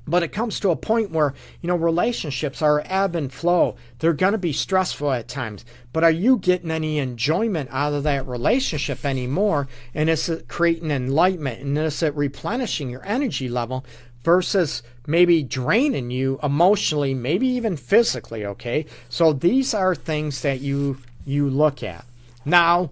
But 0.09 0.23
it 0.23 0.31
comes 0.31 0.59
to 0.59 0.71
a 0.71 0.75
point 0.75 1.11
where, 1.11 1.35
you 1.61 1.67
know, 1.67 1.75
relationships 1.75 2.63
are 2.63 2.81
ebb 2.85 3.15
and 3.15 3.31
flow. 3.31 3.75
They're 3.99 4.13
going 4.13 4.31
to 4.31 4.39
be 4.39 4.53
stressful 4.53 5.11
at 5.11 5.27
times. 5.27 5.63
But 5.93 6.03
are 6.03 6.09
you 6.09 6.37
getting 6.37 6.71
any 6.71 6.97
enjoyment 6.97 7.69
out 7.71 7.93
of 7.93 8.03
that 8.03 8.27
relationship 8.27 9.05
anymore? 9.05 9.67
And 9.93 10.09
is 10.09 10.27
it 10.27 10.47
creating 10.47 10.89
enlightenment? 10.89 11.61
And 11.61 11.77
is 11.77 12.01
it 12.01 12.15
replenishing 12.15 12.89
your 12.89 13.05
energy 13.05 13.47
level 13.47 13.85
versus 14.23 14.81
maybe 15.05 15.43
draining 15.43 16.09
you 16.09 16.39
emotionally, 16.41 17.13
maybe 17.13 17.47
even 17.47 17.77
physically, 17.77 18.45
okay? 18.45 18.87
So 19.09 19.31
these 19.31 19.75
are 19.75 19.93
things 19.93 20.41
that 20.41 20.59
you 20.59 20.97
you 21.25 21.47
look 21.47 21.83
at. 21.83 22.03
Now, 22.45 22.89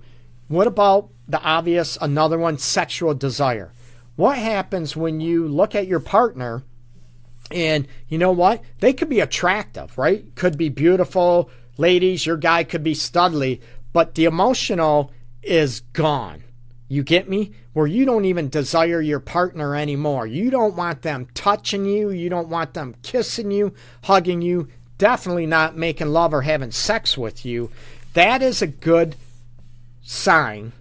what 0.47 0.67
about 0.67 1.10
the 1.27 1.41
obvious 1.41 1.97
another 1.99 2.38
one 2.38 2.60
sexual 2.60 3.15
desire? 3.15 3.71
What 4.17 4.38
happens 4.39 4.97
when 4.97 5.21
you 5.21 5.47
look 5.47 5.75
at 5.75 5.88
your 5.88 5.99
partner 5.99 6.63
and 7.51 7.88
you 8.10 8.17
know 8.17 8.32
what? 8.32 8.62
They 8.80 8.91
could 8.91 9.10
be 9.10 9.19
attractive, 9.19 9.95
right? 9.97 10.36
Could 10.36 10.58
be 10.58 10.69
beautiful. 10.69 11.49
Ladies, 11.77 12.25
your 12.25 12.36
guy 12.36 12.63
could 12.63 12.84
be 12.84 12.93
studly, 12.95 13.62
but 13.93 14.15
the 14.15 14.25
emotional 14.25 15.13
is 15.43 15.82
gone. 15.93 16.43
You 16.89 17.03
get 17.03 17.30
me? 17.30 17.53
Where 17.73 17.86
you 17.86 18.06
don't 18.06 18.25
even 18.25 18.49
desire 18.49 19.01
your 19.01 19.19
partner 19.19 19.75
anymore. 19.75 20.25
You 20.25 20.49
don't 20.49 20.75
want 20.75 21.03
them 21.03 21.27
touching 21.36 21.86
you. 21.86 22.10
You 22.10 22.27
don't 22.27 22.49
want 22.49 22.73
them 22.73 22.95
kissing 23.03 23.51
you, 23.51 23.73
hugging 24.03 24.41
you, 24.41 24.67
definitely 24.97 25.45
not 25.45 25.77
making 25.77 26.08
love 26.08 26.34
or 26.34 26.41
having 26.41 26.71
sex 26.71 27.15
with 27.17 27.45
you. 27.45 27.71
That 28.13 28.41
is 28.41 28.63
a 28.63 28.67
good 28.67 29.15
sign. 30.01 30.73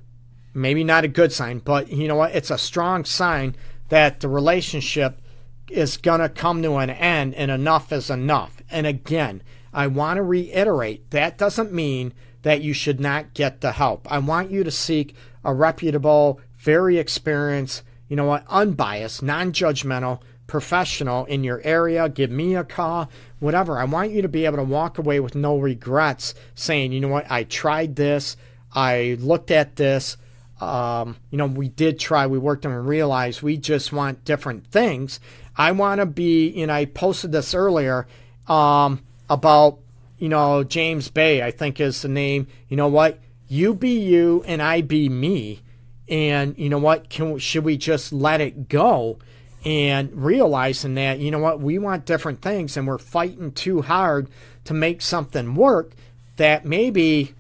Maybe 0.57 0.85
not 0.85 1.05
a 1.05 1.09
good 1.09 1.33
sign, 1.33 1.59
but 1.59 1.93
you 1.93 2.09
know 2.09 2.17
what? 2.17 2.35
It's 2.35 2.51
a 2.51 2.57
strong 2.57 3.05
sign 3.05 3.55
that 3.91 4.21
the 4.21 4.29
relationship 4.29 5.21
is 5.69 5.97
going 5.97 6.21
to 6.21 6.29
come 6.29 6.63
to 6.63 6.77
an 6.77 6.91
end 6.91 7.35
and 7.35 7.51
enough 7.51 7.93
is 7.93 8.09
enough. 8.09 8.63
And 8.71 8.87
again, 8.87 9.43
I 9.75 9.87
want 9.87 10.17
to 10.17 10.23
reiterate 10.23 11.11
that 11.11 11.37
doesn't 11.37 11.73
mean 11.73 12.15
that 12.43 12.63
you 12.63 12.73
should 12.73 13.01
not 13.01 13.35
get 13.35 13.61
the 13.61 13.73
help. 13.73 14.11
I 14.11 14.19
want 14.19 14.51
you 14.51 14.65
to 14.65 14.71
seek 14.71 15.15
a 15.45 15.53
reputable, 15.53 16.41
very 16.57 16.97
experienced, 16.99 17.83
you 18.09 18.17
know 18.17 18.25
what, 18.25 18.47
unbiased, 18.49 19.23
non 19.23 19.53
judgmental 19.53 20.21
professional 20.47 21.27
in 21.27 21.45
your 21.45 21.61
area. 21.65 22.09
Give 22.09 22.31
me 22.31 22.57
a 22.57 22.65
call, 22.65 23.11
whatever. 23.41 23.79
I 23.79 23.85
want 23.85 24.13
you 24.13 24.23
to 24.23 24.29
be 24.29 24.47
able 24.47 24.57
to 24.57 24.65
walk 24.65 24.97
away 24.97 25.21
with 25.21 25.35
no 25.35 25.59
regrets 25.59 26.35
saying, 26.55 26.93
you 26.93 27.01
know 27.01 27.09
what, 27.09 27.31
I 27.31 27.45
tried 27.45 27.97
this, 27.97 28.37
I 28.73 29.19
looked 29.21 29.51
at 29.51 29.77
this. 29.77 30.17
Um, 30.61 31.17
you 31.31 31.39
know, 31.39 31.47
we 31.47 31.69
did 31.69 31.99
try, 31.99 32.27
we 32.27 32.39
worked 32.39 32.65
on 32.65 32.73
and 32.73 32.89
realized 32.89 33.43
we 33.43 33.57
just 33.57 33.93
want 33.93 34.25
different 34.25 34.67
things. 34.67 35.21
I 35.57 35.73
want 35.73 36.01
to 36.01 36.07
be, 36.07 36.63
and 36.63 36.73
I 36.73 36.87
posted 36.87 37.33
this 37.33 37.55
earlier 37.55 38.07
um, 38.47 39.03
about, 39.29 39.79
you 40.19 40.29
know, 40.29 40.65
James 40.65 41.09
Bay, 41.09 41.43
I 41.43 41.51
think 41.51 41.79
is 41.79 42.03
the 42.03 42.09
name. 42.09 42.47
You 42.69 42.77
know 42.77 42.89
what? 42.89 43.19
You 43.49 43.75
be 43.75 44.01
you 44.01 44.45
and 44.47 44.63
I 44.63 44.81
be 44.81 45.09
me. 45.09 45.61
And 46.09 46.57
you 46.59 46.69
know 46.69 46.79
what? 46.79 47.11
Can 47.11 47.39
should 47.39 47.65
we 47.65 47.77
just 47.77 48.13
let 48.13 48.41
it 48.41 48.69
go? 48.69 49.19
And 49.65 50.13
realizing 50.15 50.95
that, 50.95 51.19
you 51.19 51.31
know 51.31 51.41
what, 51.41 51.61
we 51.61 51.79
want 51.79 52.07
different 52.07 52.41
things 52.41 52.77
and 52.77 52.87
we're 52.87 52.99
fighting 52.99 53.51
too 53.53 53.83
hard 53.83 54.29
to 54.65 54.75
make 54.75 55.03
something 55.03 55.55
work 55.55 55.93
that 56.37 56.65
maybe 56.65 57.35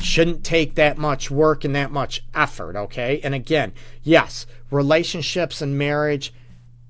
shouldn't 0.00 0.44
take 0.44 0.74
that 0.74 0.98
much 0.98 1.30
work 1.30 1.64
and 1.64 1.74
that 1.74 1.90
much 1.90 2.22
effort, 2.34 2.76
okay? 2.76 3.20
And 3.22 3.34
again, 3.34 3.72
yes, 4.02 4.46
relationships 4.70 5.62
and 5.62 5.78
marriage 5.78 6.32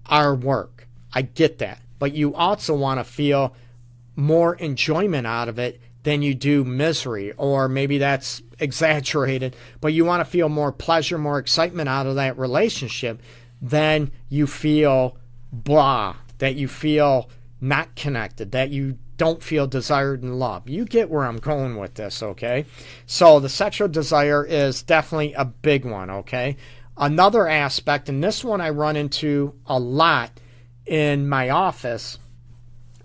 are 0.07 0.35
work. 0.35 0.89
I 1.13 1.23
get 1.23 1.59
that. 1.59 1.81
But 1.99 2.13
you 2.13 2.35
also 2.35 2.75
want 2.75 3.01
to 3.01 3.05
feel 3.05 3.55
more 4.17 4.55
enjoyment 4.57 5.27
out 5.27 5.49
of 5.49 5.59
it 5.59 5.81
than 6.03 6.23
you 6.23 6.35
do 6.35 6.65
misery, 6.65 7.33
or 7.33 7.69
maybe 7.69 7.99
that's 7.99 8.43
exaggerated, 8.59 9.57
but 9.81 9.93
you 9.93 10.05
want 10.05 10.21
to 10.21 10.31
feel 10.31 10.49
more 10.49 10.71
pleasure, 10.71 11.19
more 11.19 11.39
excitement 11.39 11.89
out 11.89 12.07
of 12.07 12.17
that 12.17 12.39
relationship 12.39 13.21
than 13.61 14.11
you 14.29 14.47
feel 14.47 15.17
blah, 15.51 16.15
that 16.39 16.57
you 16.57 16.69
feel 16.69 17.31
not 17.61 17.95
connected, 17.97 18.53
that 18.53 18.71
you 18.71 18.99
don't 19.17 19.43
feel 19.43 19.67
desired 19.67 20.23
and 20.23 20.39
loved. 20.39 20.69
You 20.69 20.85
get 20.85 21.11
where 21.11 21.25
I'm 21.25 21.39
going 21.39 21.77
with 21.77 21.95
this, 21.95 22.23
okay? 22.23 22.67
So 23.07 23.41
the 23.41 23.49
sexual 23.49 23.89
desire 23.89 24.45
is 24.45 24.83
definitely 24.83 25.35
a 25.35 25.45
big 25.45 25.85
one, 25.85 26.11
okay? 26.11 26.57
Another 26.97 27.49
aspect, 27.49 28.09
and 28.09 28.23
this 28.23 28.45
one 28.45 28.61
I 28.61 28.71
run 28.71 28.97
into 28.97 29.55
a 29.67 29.79
lot 29.79 30.31
in 30.87 31.29
my 31.29 31.51
office, 31.51 32.19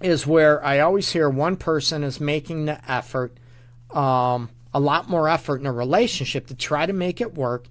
is 0.01 0.25
where 0.25 0.63
I 0.63 0.79
always 0.79 1.11
hear 1.11 1.29
one 1.29 1.57
person 1.57 2.03
is 2.03 2.19
making 2.19 2.65
the 2.65 2.91
effort, 2.91 3.37
um, 3.91 4.49
a 4.73 4.79
lot 4.79 5.09
more 5.09 5.27
effort 5.27 5.59
in 5.59 5.65
a 5.65 5.71
relationship 5.71 6.47
to 6.47 6.55
try 6.55 6.85
to 6.85 6.93
make 6.93 7.19
it 7.19 7.35
work 7.35 7.67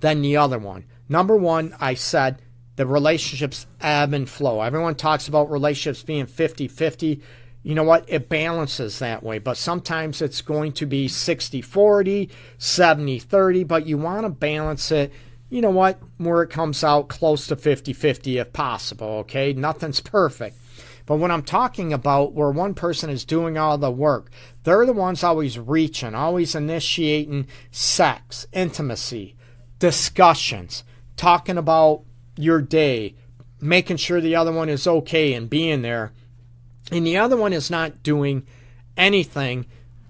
than 0.00 0.22
the 0.22 0.36
other 0.36 0.58
one. 0.58 0.84
Number 1.08 1.36
one, 1.36 1.74
I 1.80 1.94
said 1.94 2.40
the 2.76 2.86
relationships 2.86 3.66
ebb 3.80 4.12
and 4.12 4.28
flow. 4.28 4.60
Everyone 4.60 4.94
talks 4.94 5.28
about 5.28 5.50
relationships 5.50 6.02
being 6.02 6.26
50 6.26 6.68
50. 6.68 7.22
You 7.62 7.74
know 7.74 7.84
what? 7.84 8.04
It 8.08 8.28
balances 8.28 8.98
that 8.98 9.22
way, 9.22 9.38
but 9.38 9.56
sometimes 9.56 10.20
it's 10.20 10.42
going 10.42 10.72
to 10.72 10.86
be 10.86 11.06
60 11.08 11.62
40, 11.62 12.28
70 12.58 13.18
30, 13.18 13.64
but 13.64 13.86
you 13.86 13.98
want 13.98 14.24
to 14.24 14.30
balance 14.30 14.90
it 14.90 15.12
you 15.52 15.60
know 15.60 15.70
what, 15.70 15.98
where 16.16 16.42
it 16.42 16.48
comes 16.48 16.82
out 16.82 17.10
close 17.10 17.46
to 17.46 17.56
50 17.56 17.92
50 17.92 18.38
if 18.38 18.54
possible, 18.54 19.06
okay? 19.18 19.52
Nothing's 19.52 20.00
perfect. 20.00 20.56
But 21.04 21.16
when 21.16 21.30
I'm 21.30 21.42
talking 21.42 21.92
about 21.92 22.32
where 22.32 22.50
one 22.50 22.72
person 22.72 23.10
is 23.10 23.26
doing 23.26 23.58
all 23.58 23.76
the 23.76 23.90
work, 23.90 24.30
they're 24.64 24.86
the 24.86 24.94
ones 24.94 25.22
always 25.22 25.58
reaching, 25.58 26.14
always 26.14 26.54
initiating 26.54 27.48
sex, 27.70 28.46
intimacy, 28.54 29.36
discussions, 29.78 30.84
talking 31.18 31.58
about 31.58 32.02
your 32.36 32.62
day, 32.62 33.14
making 33.60 33.98
sure 33.98 34.22
the 34.22 34.34
other 34.34 34.52
one 34.52 34.70
is 34.70 34.86
okay 34.86 35.34
and 35.34 35.50
being 35.50 35.82
there. 35.82 36.12
And 36.92 37.06
the 37.06 37.16
other 37.16 37.36
one 37.36 37.52
is 37.52 37.70
not 37.70 38.02
doing 38.02 38.46
anything 38.96 39.66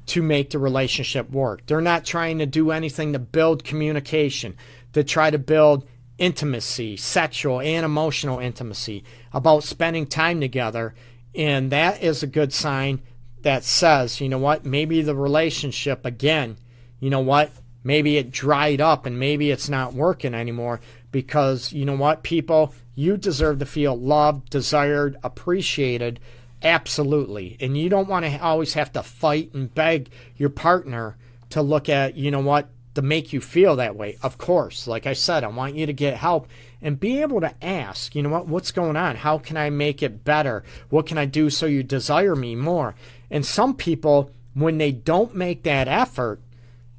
to 0.07 0.23
make 0.23 0.51
the 0.51 0.59
relationship 0.59 1.31
work. 1.31 1.64
They're 1.66 1.81
not 1.81 2.05
trying 2.05 2.38
to 2.38 2.47
do 2.47 2.73
anything 2.73 3.12
to 3.12 3.18
build 3.18 3.64
communication 3.64 4.57
to 4.92 5.05
try 5.05 5.31
to 5.31 5.38
build 5.38 5.87
intimacy, 6.18 6.97
sexual 6.97 7.61
and 7.61 7.85
emotional 7.85 8.38
intimacy, 8.38 9.05
about 9.33 9.64
spending 9.64 10.07
time 10.07 10.40
together. 10.40 10.95
And 11.35 11.73
that 11.73 12.03
is 12.03 12.23
a 12.23 12.27
good 12.27 12.53
sign 12.53 13.01
that 13.42 13.64
says, 13.64 14.21
you 14.21 14.29
know 14.29 14.38
what, 14.38 14.64
maybe 14.64 15.03
the 15.03 15.16
relationship, 15.16 16.05
again, 16.05 16.57
you 17.01 17.11
know 17.11 17.21
what, 17.21 17.51
maybe 17.83 18.16
it 18.16 18.31
dried 18.31 18.81
up 18.81 19.07
and 19.07 19.18
maybe 19.18 19.51
it's 19.51 19.68
not 19.68 19.95
working 19.95 20.35
anymore 20.35 20.81
because, 21.11 21.73
you 21.73 21.85
know 21.85 21.97
what, 21.97 22.23
people, 22.23 22.75
you 22.95 23.16
deserve 23.16 23.59
to 23.59 23.66
feel 23.66 23.99
loved, 23.99 24.51
desired, 24.51 25.16
appreciated. 25.25 26.21
Absolutely. 26.62 27.57
And 27.61 27.77
you 27.77 27.88
don't 27.88 28.09
want 28.09 28.25
to 28.25 28.38
always 28.38 28.75
have 28.75 28.92
to 28.92 29.03
fight 29.03 29.53
and 29.53 29.75
beg 29.75 30.11
your 30.37 30.51
partner 30.51 31.16
to 31.51 31.62
look 31.62 31.88
at, 31.88 32.16
you 32.16 32.31
know 32.31 32.40
what, 32.40 32.68
to 32.94 33.03
make 33.03 33.33
you 33.33 33.40
feel 33.40 33.77
that 33.77 33.96
way. 33.96 34.16
Of 34.22 34.38
course, 34.38 34.87
like 34.87 35.07
I 35.07 35.12
said, 35.14 35.44
I 35.44 35.48
want 35.48 35.75
you 35.75 35.87
to 35.87 35.92
get 35.92 36.16
help 36.16 36.48
and 36.81 37.01
be 37.01 37.20
able 37.22 37.40
to 37.40 37.55
ask, 37.64 38.14
you 38.14 38.22
know 38.22 38.29
what, 38.29 38.46
what's 38.46 38.72
going 38.72 38.96
on? 38.96 39.16
How 39.16 39.38
can 39.38 39.57
I 39.57 39.70
make 39.70 40.03
it 40.03 40.25
better? 40.25 40.62
What 40.90 41.07
can 41.07 41.18
I 41.18 41.25
do 41.25 41.51
so 41.51 41.66
you 41.66 41.83
desire 41.83 42.37
me 42.37 42.55
more? 42.55 42.94
And 43.31 43.46
some 43.46 43.75
people, 43.75 44.31
when 44.55 44.79
they 44.79 44.92
don't 44.92 45.35
make 45.35 45.62
that 45.62 45.88
effort, 45.88 46.40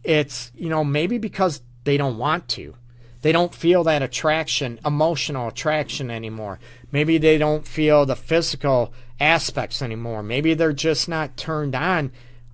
it's, 0.04 0.52
you 0.56 0.70
know, 0.70 0.84
maybe 0.84 1.18
because 1.18 1.62
they 1.84 1.98
don't 1.98 2.18
want 2.18 2.48
to. 2.50 2.76
They 3.22 3.32
don't 3.32 3.56
feel 3.56 3.86
that 3.86 4.02
attraction, 4.02 4.80
emotional 4.86 5.48
attraction 5.48 6.12
anymore. 6.12 6.60
Maybe 6.92 7.18
they 7.18 7.38
don't 7.38 7.66
feel 7.66 8.06
the 8.06 8.18
physical 8.18 8.94
aspects 9.20 9.82
anymore. 9.82 10.24
Maybe 10.24 10.54
they're 10.54 10.74
just 10.74 11.08
not 11.08 11.38
turned 11.38 11.76
on 11.76 12.12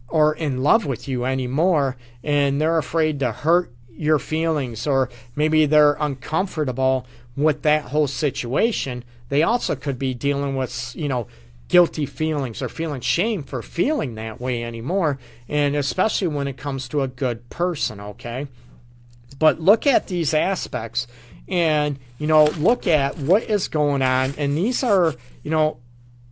or 0.09 0.33
in 0.33 0.63
love 0.63 0.85
with 0.85 1.07
you 1.07 1.25
anymore 1.25 1.95
and 2.23 2.59
they're 2.59 2.77
afraid 2.77 3.19
to 3.19 3.31
hurt 3.31 3.71
your 3.91 4.19
feelings 4.19 4.87
or 4.87 5.09
maybe 5.35 5.65
they're 5.65 5.97
uncomfortable 5.99 7.05
with 7.35 7.61
that 7.61 7.85
whole 7.85 8.07
situation 8.07 9.03
they 9.29 9.43
also 9.43 9.75
could 9.75 9.99
be 9.99 10.13
dealing 10.13 10.55
with 10.55 10.95
you 10.95 11.07
know 11.07 11.27
guilty 11.67 12.05
feelings 12.05 12.61
or 12.61 12.69
feeling 12.69 13.01
shame 13.01 13.43
for 13.43 13.61
feeling 13.61 14.15
that 14.15 14.41
way 14.41 14.63
anymore 14.63 15.19
and 15.47 15.75
especially 15.75 16.27
when 16.27 16.47
it 16.47 16.57
comes 16.57 16.87
to 16.87 17.01
a 17.01 17.07
good 17.07 17.47
person 17.49 17.99
okay 17.99 18.47
but 19.37 19.59
look 19.59 19.85
at 19.85 20.07
these 20.07 20.33
aspects 20.33 21.05
and 21.47 21.99
you 22.17 22.25
know 22.25 22.45
look 22.57 22.87
at 22.87 23.17
what 23.17 23.43
is 23.43 23.67
going 23.67 24.01
on 24.01 24.33
and 24.37 24.57
these 24.57 24.83
are 24.83 25.13
you 25.43 25.51
know 25.51 25.77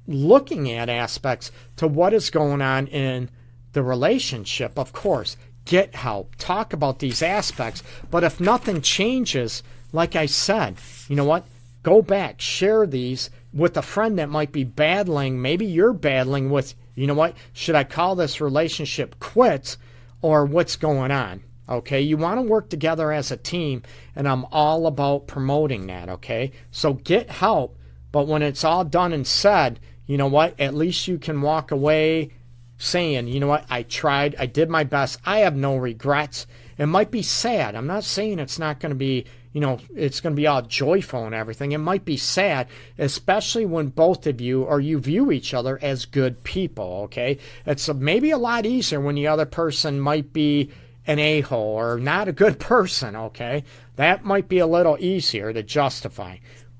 looking 0.08 0.72
at 0.72 0.90
aspects 0.90 1.52
to 1.76 1.88
what 1.88 2.14
is 2.14 2.30
going 2.30 2.62
on 2.62 2.88
in 2.88 3.30
the 3.74 3.84
relationship, 3.84 4.80
of 4.80 4.94
course, 4.94 5.38
get 5.66 5.96
help, 5.96 6.36
talk 6.38 6.74
about 6.74 7.00
these 7.00 7.22
aspects. 7.22 7.84
But 8.10 8.24
if 8.24 8.40
nothing 8.40 8.82
changes, 8.82 9.62
like 9.92 10.16
I 10.16 10.26
said, 10.26 10.78
you 11.08 11.16
know 11.16 11.26
what? 11.26 11.46
Go 11.84 12.02
back, 12.02 12.42
share 12.42 12.88
these 12.88 13.30
with 13.54 13.78
a 13.78 13.82
friend 13.82 14.18
that 14.20 14.30
might 14.30 14.52
be 14.52 14.64
battling. 14.64 15.42
Maybe 15.42 15.66
you're 15.66 15.94
battling 15.94 16.50
with, 16.50 16.74
you 16.96 17.08
know 17.08 17.14
what? 17.14 17.36
Should 17.54 17.76
I 17.76 17.84
call 17.84 18.16
this 18.16 18.42
relationship 18.42 19.20
quits 19.20 19.78
or 20.22 20.46
what's 20.46 20.76
going 20.76 21.12
on? 21.12 21.44
Okay, 21.70 22.02
you 22.02 22.16
want 22.16 22.38
to 22.38 22.44
work 22.44 22.70
together 22.70 23.12
as 23.12 23.30
a 23.30 23.38
team, 23.38 23.84
and 24.16 24.28
I'm 24.28 24.46
all 24.52 24.88
about 24.88 25.28
promoting 25.28 25.88
that. 25.88 26.08
Okay, 26.08 26.52
so 26.72 26.94
get 26.94 27.30
help, 27.30 27.78
but 28.12 28.26
when 28.26 28.42
it's 28.42 28.64
all 28.64 28.86
done 28.86 29.12
and 29.12 29.28
said, 29.28 29.80
you 30.08 30.18
know 30.18 30.28
what? 30.28 30.60
At 30.60 30.74
least 30.74 31.08
you 31.08 31.20
can 31.20 31.42
walk 31.42 31.72
away 31.72 32.32
saying, 32.78 33.28
you 33.28 33.40
know 33.40 33.48
what? 33.48 33.66
I 33.70 33.84
tried, 33.84 34.36
I 34.40 34.46
did 34.46 34.70
my 34.70 34.84
best, 34.84 35.20
I 35.26 35.40
have 35.40 35.56
no 35.56 35.76
regrets. 35.76 36.48
It 36.78 36.86
might 36.86 37.12
be 37.12 37.24
sad. 37.24 37.76
I'm 37.76 37.88
not 37.88 38.04
saying 38.04 38.40
it's 38.40 38.60
not 38.60 38.80
going 38.80 38.92
to 38.92 38.96
be, 38.96 39.26
you 39.52 39.60
know, 39.62 39.80
it's 39.96 40.22
going 40.22 40.36
to 40.36 40.40
be 40.40 40.48
all 40.48 40.62
joyful 40.62 41.26
and 41.26 41.34
everything. 41.34 41.72
It 41.72 41.80
might 41.80 42.06
be 42.06 42.18
sad, 42.18 42.68
especially 42.98 43.66
when 43.66 43.88
both 43.88 44.28
of 44.28 44.40
you 44.40 44.64
or 44.64 44.80
you 44.80 45.00
view 45.00 45.32
each 45.32 45.54
other 45.54 45.80
as 45.82 46.06
good 46.06 46.44
people, 46.44 47.02
okay? 47.06 47.40
It's 47.66 47.90
maybe 47.90 48.32
a 48.32 48.38
lot 48.38 48.66
easier 48.66 49.02
when 49.02 49.16
the 49.16 49.28
other 49.28 49.46
person 49.46 50.00
might 50.00 50.32
be 50.34 50.72
an 51.08 51.20
a 51.20 51.42
hole 51.42 51.80
or 51.80 51.98
not 52.00 52.28
a 52.28 52.34
good 52.34 52.60
person, 52.60 53.16
okay? 53.16 53.64
That 53.96 54.24
might 54.24 54.48
be 54.48 54.60
a 54.60 54.68
little 54.68 54.98
easier 55.00 55.52
to 55.52 55.64
justify. 55.64 56.38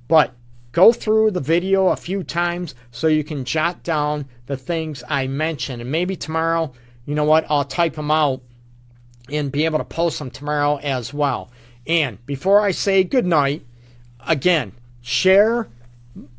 But 0.08 0.34
go 0.72 0.92
through 0.92 1.32
the 1.32 1.40
video 1.40 1.88
a 1.88 1.96
few 1.96 2.24
times 2.24 2.76
so 2.92 3.08
you 3.08 3.24
can 3.24 3.46
jot 3.46 3.84
down 3.84 4.26
the 4.46 4.58
things 4.58 5.04
I 5.08 5.28
mentioned. 5.28 5.82
And 5.82 5.92
maybe 5.92 6.16
tomorrow, 6.16 6.74
you 7.06 7.16
know 7.16 7.24
what, 7.24 7.46
I'll 7.50 7.64
type 7.64 7.96
them 7.96 8.12
out 8.12 8.42
and 9.30 9.52
be 9.52 9.66
able 9.66 9.80
to 9.80 9.86
post 9.86 10.20
them 10.20 10.32
tomorrow 10.32 10.78
as 10.78 11.14
well. 11.14 11.52
And 11.86 12.24
before 12.26 12.62
I 12.62 12.72
say 12.72 13.04
good 13.04 13.26
night, 13.26 13.66
again, 14.26 14.74
share 15.02 15.68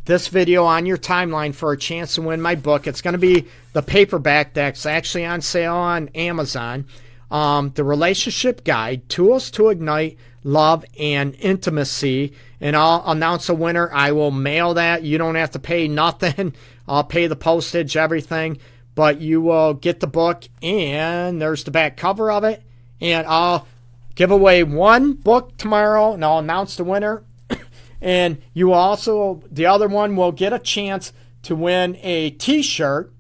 this 0.05 0.29
video 0.29 0.65
on 0.65 0.87
your 0.87 0.99
timeline 0.99 1.55
for 1.55 1.73
a 1.73 1.79
chance 1.79 2.15
to 2.15 2.23
win 2.23 2.41
my 2.41 2.55
book. 2.55 2.87
It's 2.87 3.03
going 3.03 3.13
to 3.13 3.19
be 3.19 3.47
the 3.73 3.83
paperback 3.83 4.55
that's 4.55 4.87
actually 4.87 5.27
on 5.27 5.41
sale 5.41 5.75
on 5.75 6.09
Amazon. 6.15 6.87
Um, 7.31 7.73
the 7.75 7.85
Relationship 7.85 8.65
Guide 8.65 9.07
Tools 9.09 9.51
to 9.53 9.69
Ignite 9.69 10.17
Love 10.49 10.83
and 10.99 11.35
Intimacy. 11.41 12.33
And 12.59 12.75
I'll 12.75 13.03
announce 13.07 13.51
a 13.51 13.55
winner. 13.55 13.91
I 13.93 14.13
will 14.13 14.31
mail 14.31 14.75
that. 14.75 15.03
You 15.03 15.19
don't 15.19 15.35
have 15.35 15.51
to 15.51 15.59
pay 15.59 15.89
nothing. 15.89 16.55
I'll 16.89 17.05
pay 17.05 17.27
the 17.27 17.37
postage, 17.37 17.99
everything. 17.99 18.59
But 18.95 19.21
you 19.21 19.43
will 19.43 19.75
get 19.75 20.01
the 20.01 20.07
book, 20.07 20.45
and 20.63 21.41
there's 21.41 21.65
the 21.65 21.71
back 21.71 21.99
cover 21.99 22.33
of 22.33 22.45
it. 22.45 22.63
And 22.99 23.27
I'll 23.27 23.69
give 24.15 24.31
away 24.31 24.65
one 24.65 25.13
book 25.13 25.57
tomorrow, 25.59 26.15
and 26.15 26.25
I'll 26.25 26.39
announce 26.39 26.77
the 26.77 26.85
winner. 26.85 27.25
and 28.01 28.41
you 28.55 28.73
also, 28.73 29.43
the 29.53 29.67
other 29.67 29.87
one 29.87 30.17
will 30.17 30.33
get 30.33 30.55
a 30.55 30.59
chance 30.59 31.13
to 31.43 31.55
win 31.55 31.99
a 32.03 32.31
t 32.31 32.63
shirt 32.63 33.13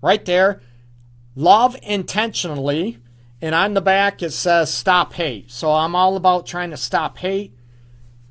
right 0.00 0.24
there. 0.24 0.62
Love 1.34 1.76
intentionally. 1.82 2.98
And 3.40 3.54
on 3.54 3.74
the 3.74 3.80
back 3.80 4.22
it 4.22 4.30
says 4.30 4.72
stop 4.72 5.12
hate. 5.12 5.50
So 5.50 5.70
I'm 5.72 5.94
all 5.94 6.16
about 6.16 6.46
trying 6.46 6.70
to 6.70 6.76
stop 6.76 7.18
hate, 7.18 7.54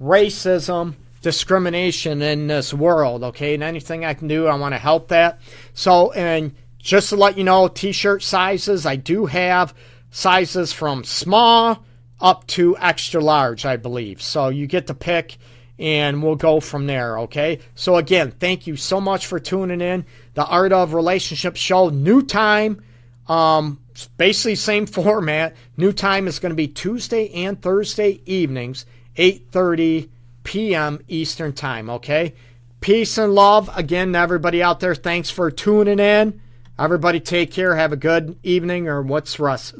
racism, 0.02 0.96
discrimination 1.22 2.22
in 2.22 2.48
this 2.48 2.74
world, 2.74 3.24
okay? 3.24 3.56
And 3.56 3.63
anything 3.63 4.06
I 4.06 4.13
can 4.13 4.28
do, 4.28 4.48
I 4.48 4.56
want 4.56 4.74
to 4.74 4.80
help 4.80 5.08
that. 5.08 5.39
So, 5.74 6.12
and 6.12 6.54
just 6.78 7.10
to 7.10 7.15
let 7.15 7.38
you 7.38 7.44
know, 7.44 7.68
t 7.68 7.91
shirt 7.91 8.22
sizes, 8.22 8.86
I 8.86 8.96
do 8.96 9.26
have 9.26 9.74
sizes 10.12 10.72
from 10.72 11.04
small 11.04 11.84
up 12.22 12.46
to 12.48 12.78
extra 12.78 13.22
large, 13.22 13.65
I 13.65 13.76
believe. 13.76 14.22
So 14.22 14.50
you 14.50 14.68
get 14.68 14.88
to 14.88 14.94
pick 14.94 15.38
and 15.78 16.24
we'll 16.24 16.36
go 16.36 16.60
from 16.60 16.88
there, 16.88 17.20
okay? 17.20 17.60
So 17.74 17.98
again, 17.98 18.32
thank 18.32 18.68
you 18.68 18.76
so 18.76 19.02
much 19.02 19.28
for 19.28 19.39
tuning 19.39 19.82
in. 19.82 20.06
The 20.36 20.46
Art 20.46 20.72
of 20.72 20.94
Relationship 20.94 21.56
show, 21.56 21.89
new 21.89 22.22
time, 22.22 22.82
um, 23.28 23.80
basically 24.18 24.56
same 24.56 24.86
format. 24.86 25.56
New 25.78 25.92
time 25.92 26.28
is 26.28 26.40
going 26.40 26.52
to 26.52 26.56
be 26.56 26.68
Tuesday 26.68 27.32
and 27.34 27.62
Thursday 27.62 28.22
evenings, 28.26 28.86
8:30 29.18 30.10
p.m. 30.44 31.00
Eastern 31.08 31.54
time, 31.54 31.90
okay? 31.90 32.34
Peace 32.82 33.18
and 33.18 33.34
love 33.34 33.70
again 33.76 34.14
to 34.14 34.20
everybody 34.20 34.62
out 34.62 34.80
there. 34.80 34.94
Thanks 34.94 35.30
for 35.30 35.50
tuning 35.50 36.00
in. 36.00 36.40
Everybody 36.78 37.20
take 37.20 37.52
care. 37.52 37.76
Have 37.76 37.94
a 37.94 37.98
good 37.98 38.38
evening 38.44 38.88
or 38.88 39.02
what's 39.02 39.40
rest 39.40 39.76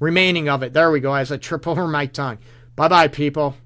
remaining 0.00 0.48
of 0.48 0.62
it. 0.62 0.72
There 0.72 0.90
we 0.90 1.00
go. 1.00 1.14
As 1.14 1.32
I 1.32 1.36
trip 1.36 1.66
over 1.66 1.86
my 1.86 2.06
tongue. 2.06 2.38
Bye 2.74 2.88
bye, 2.88 3.08
people. 3.08 3.56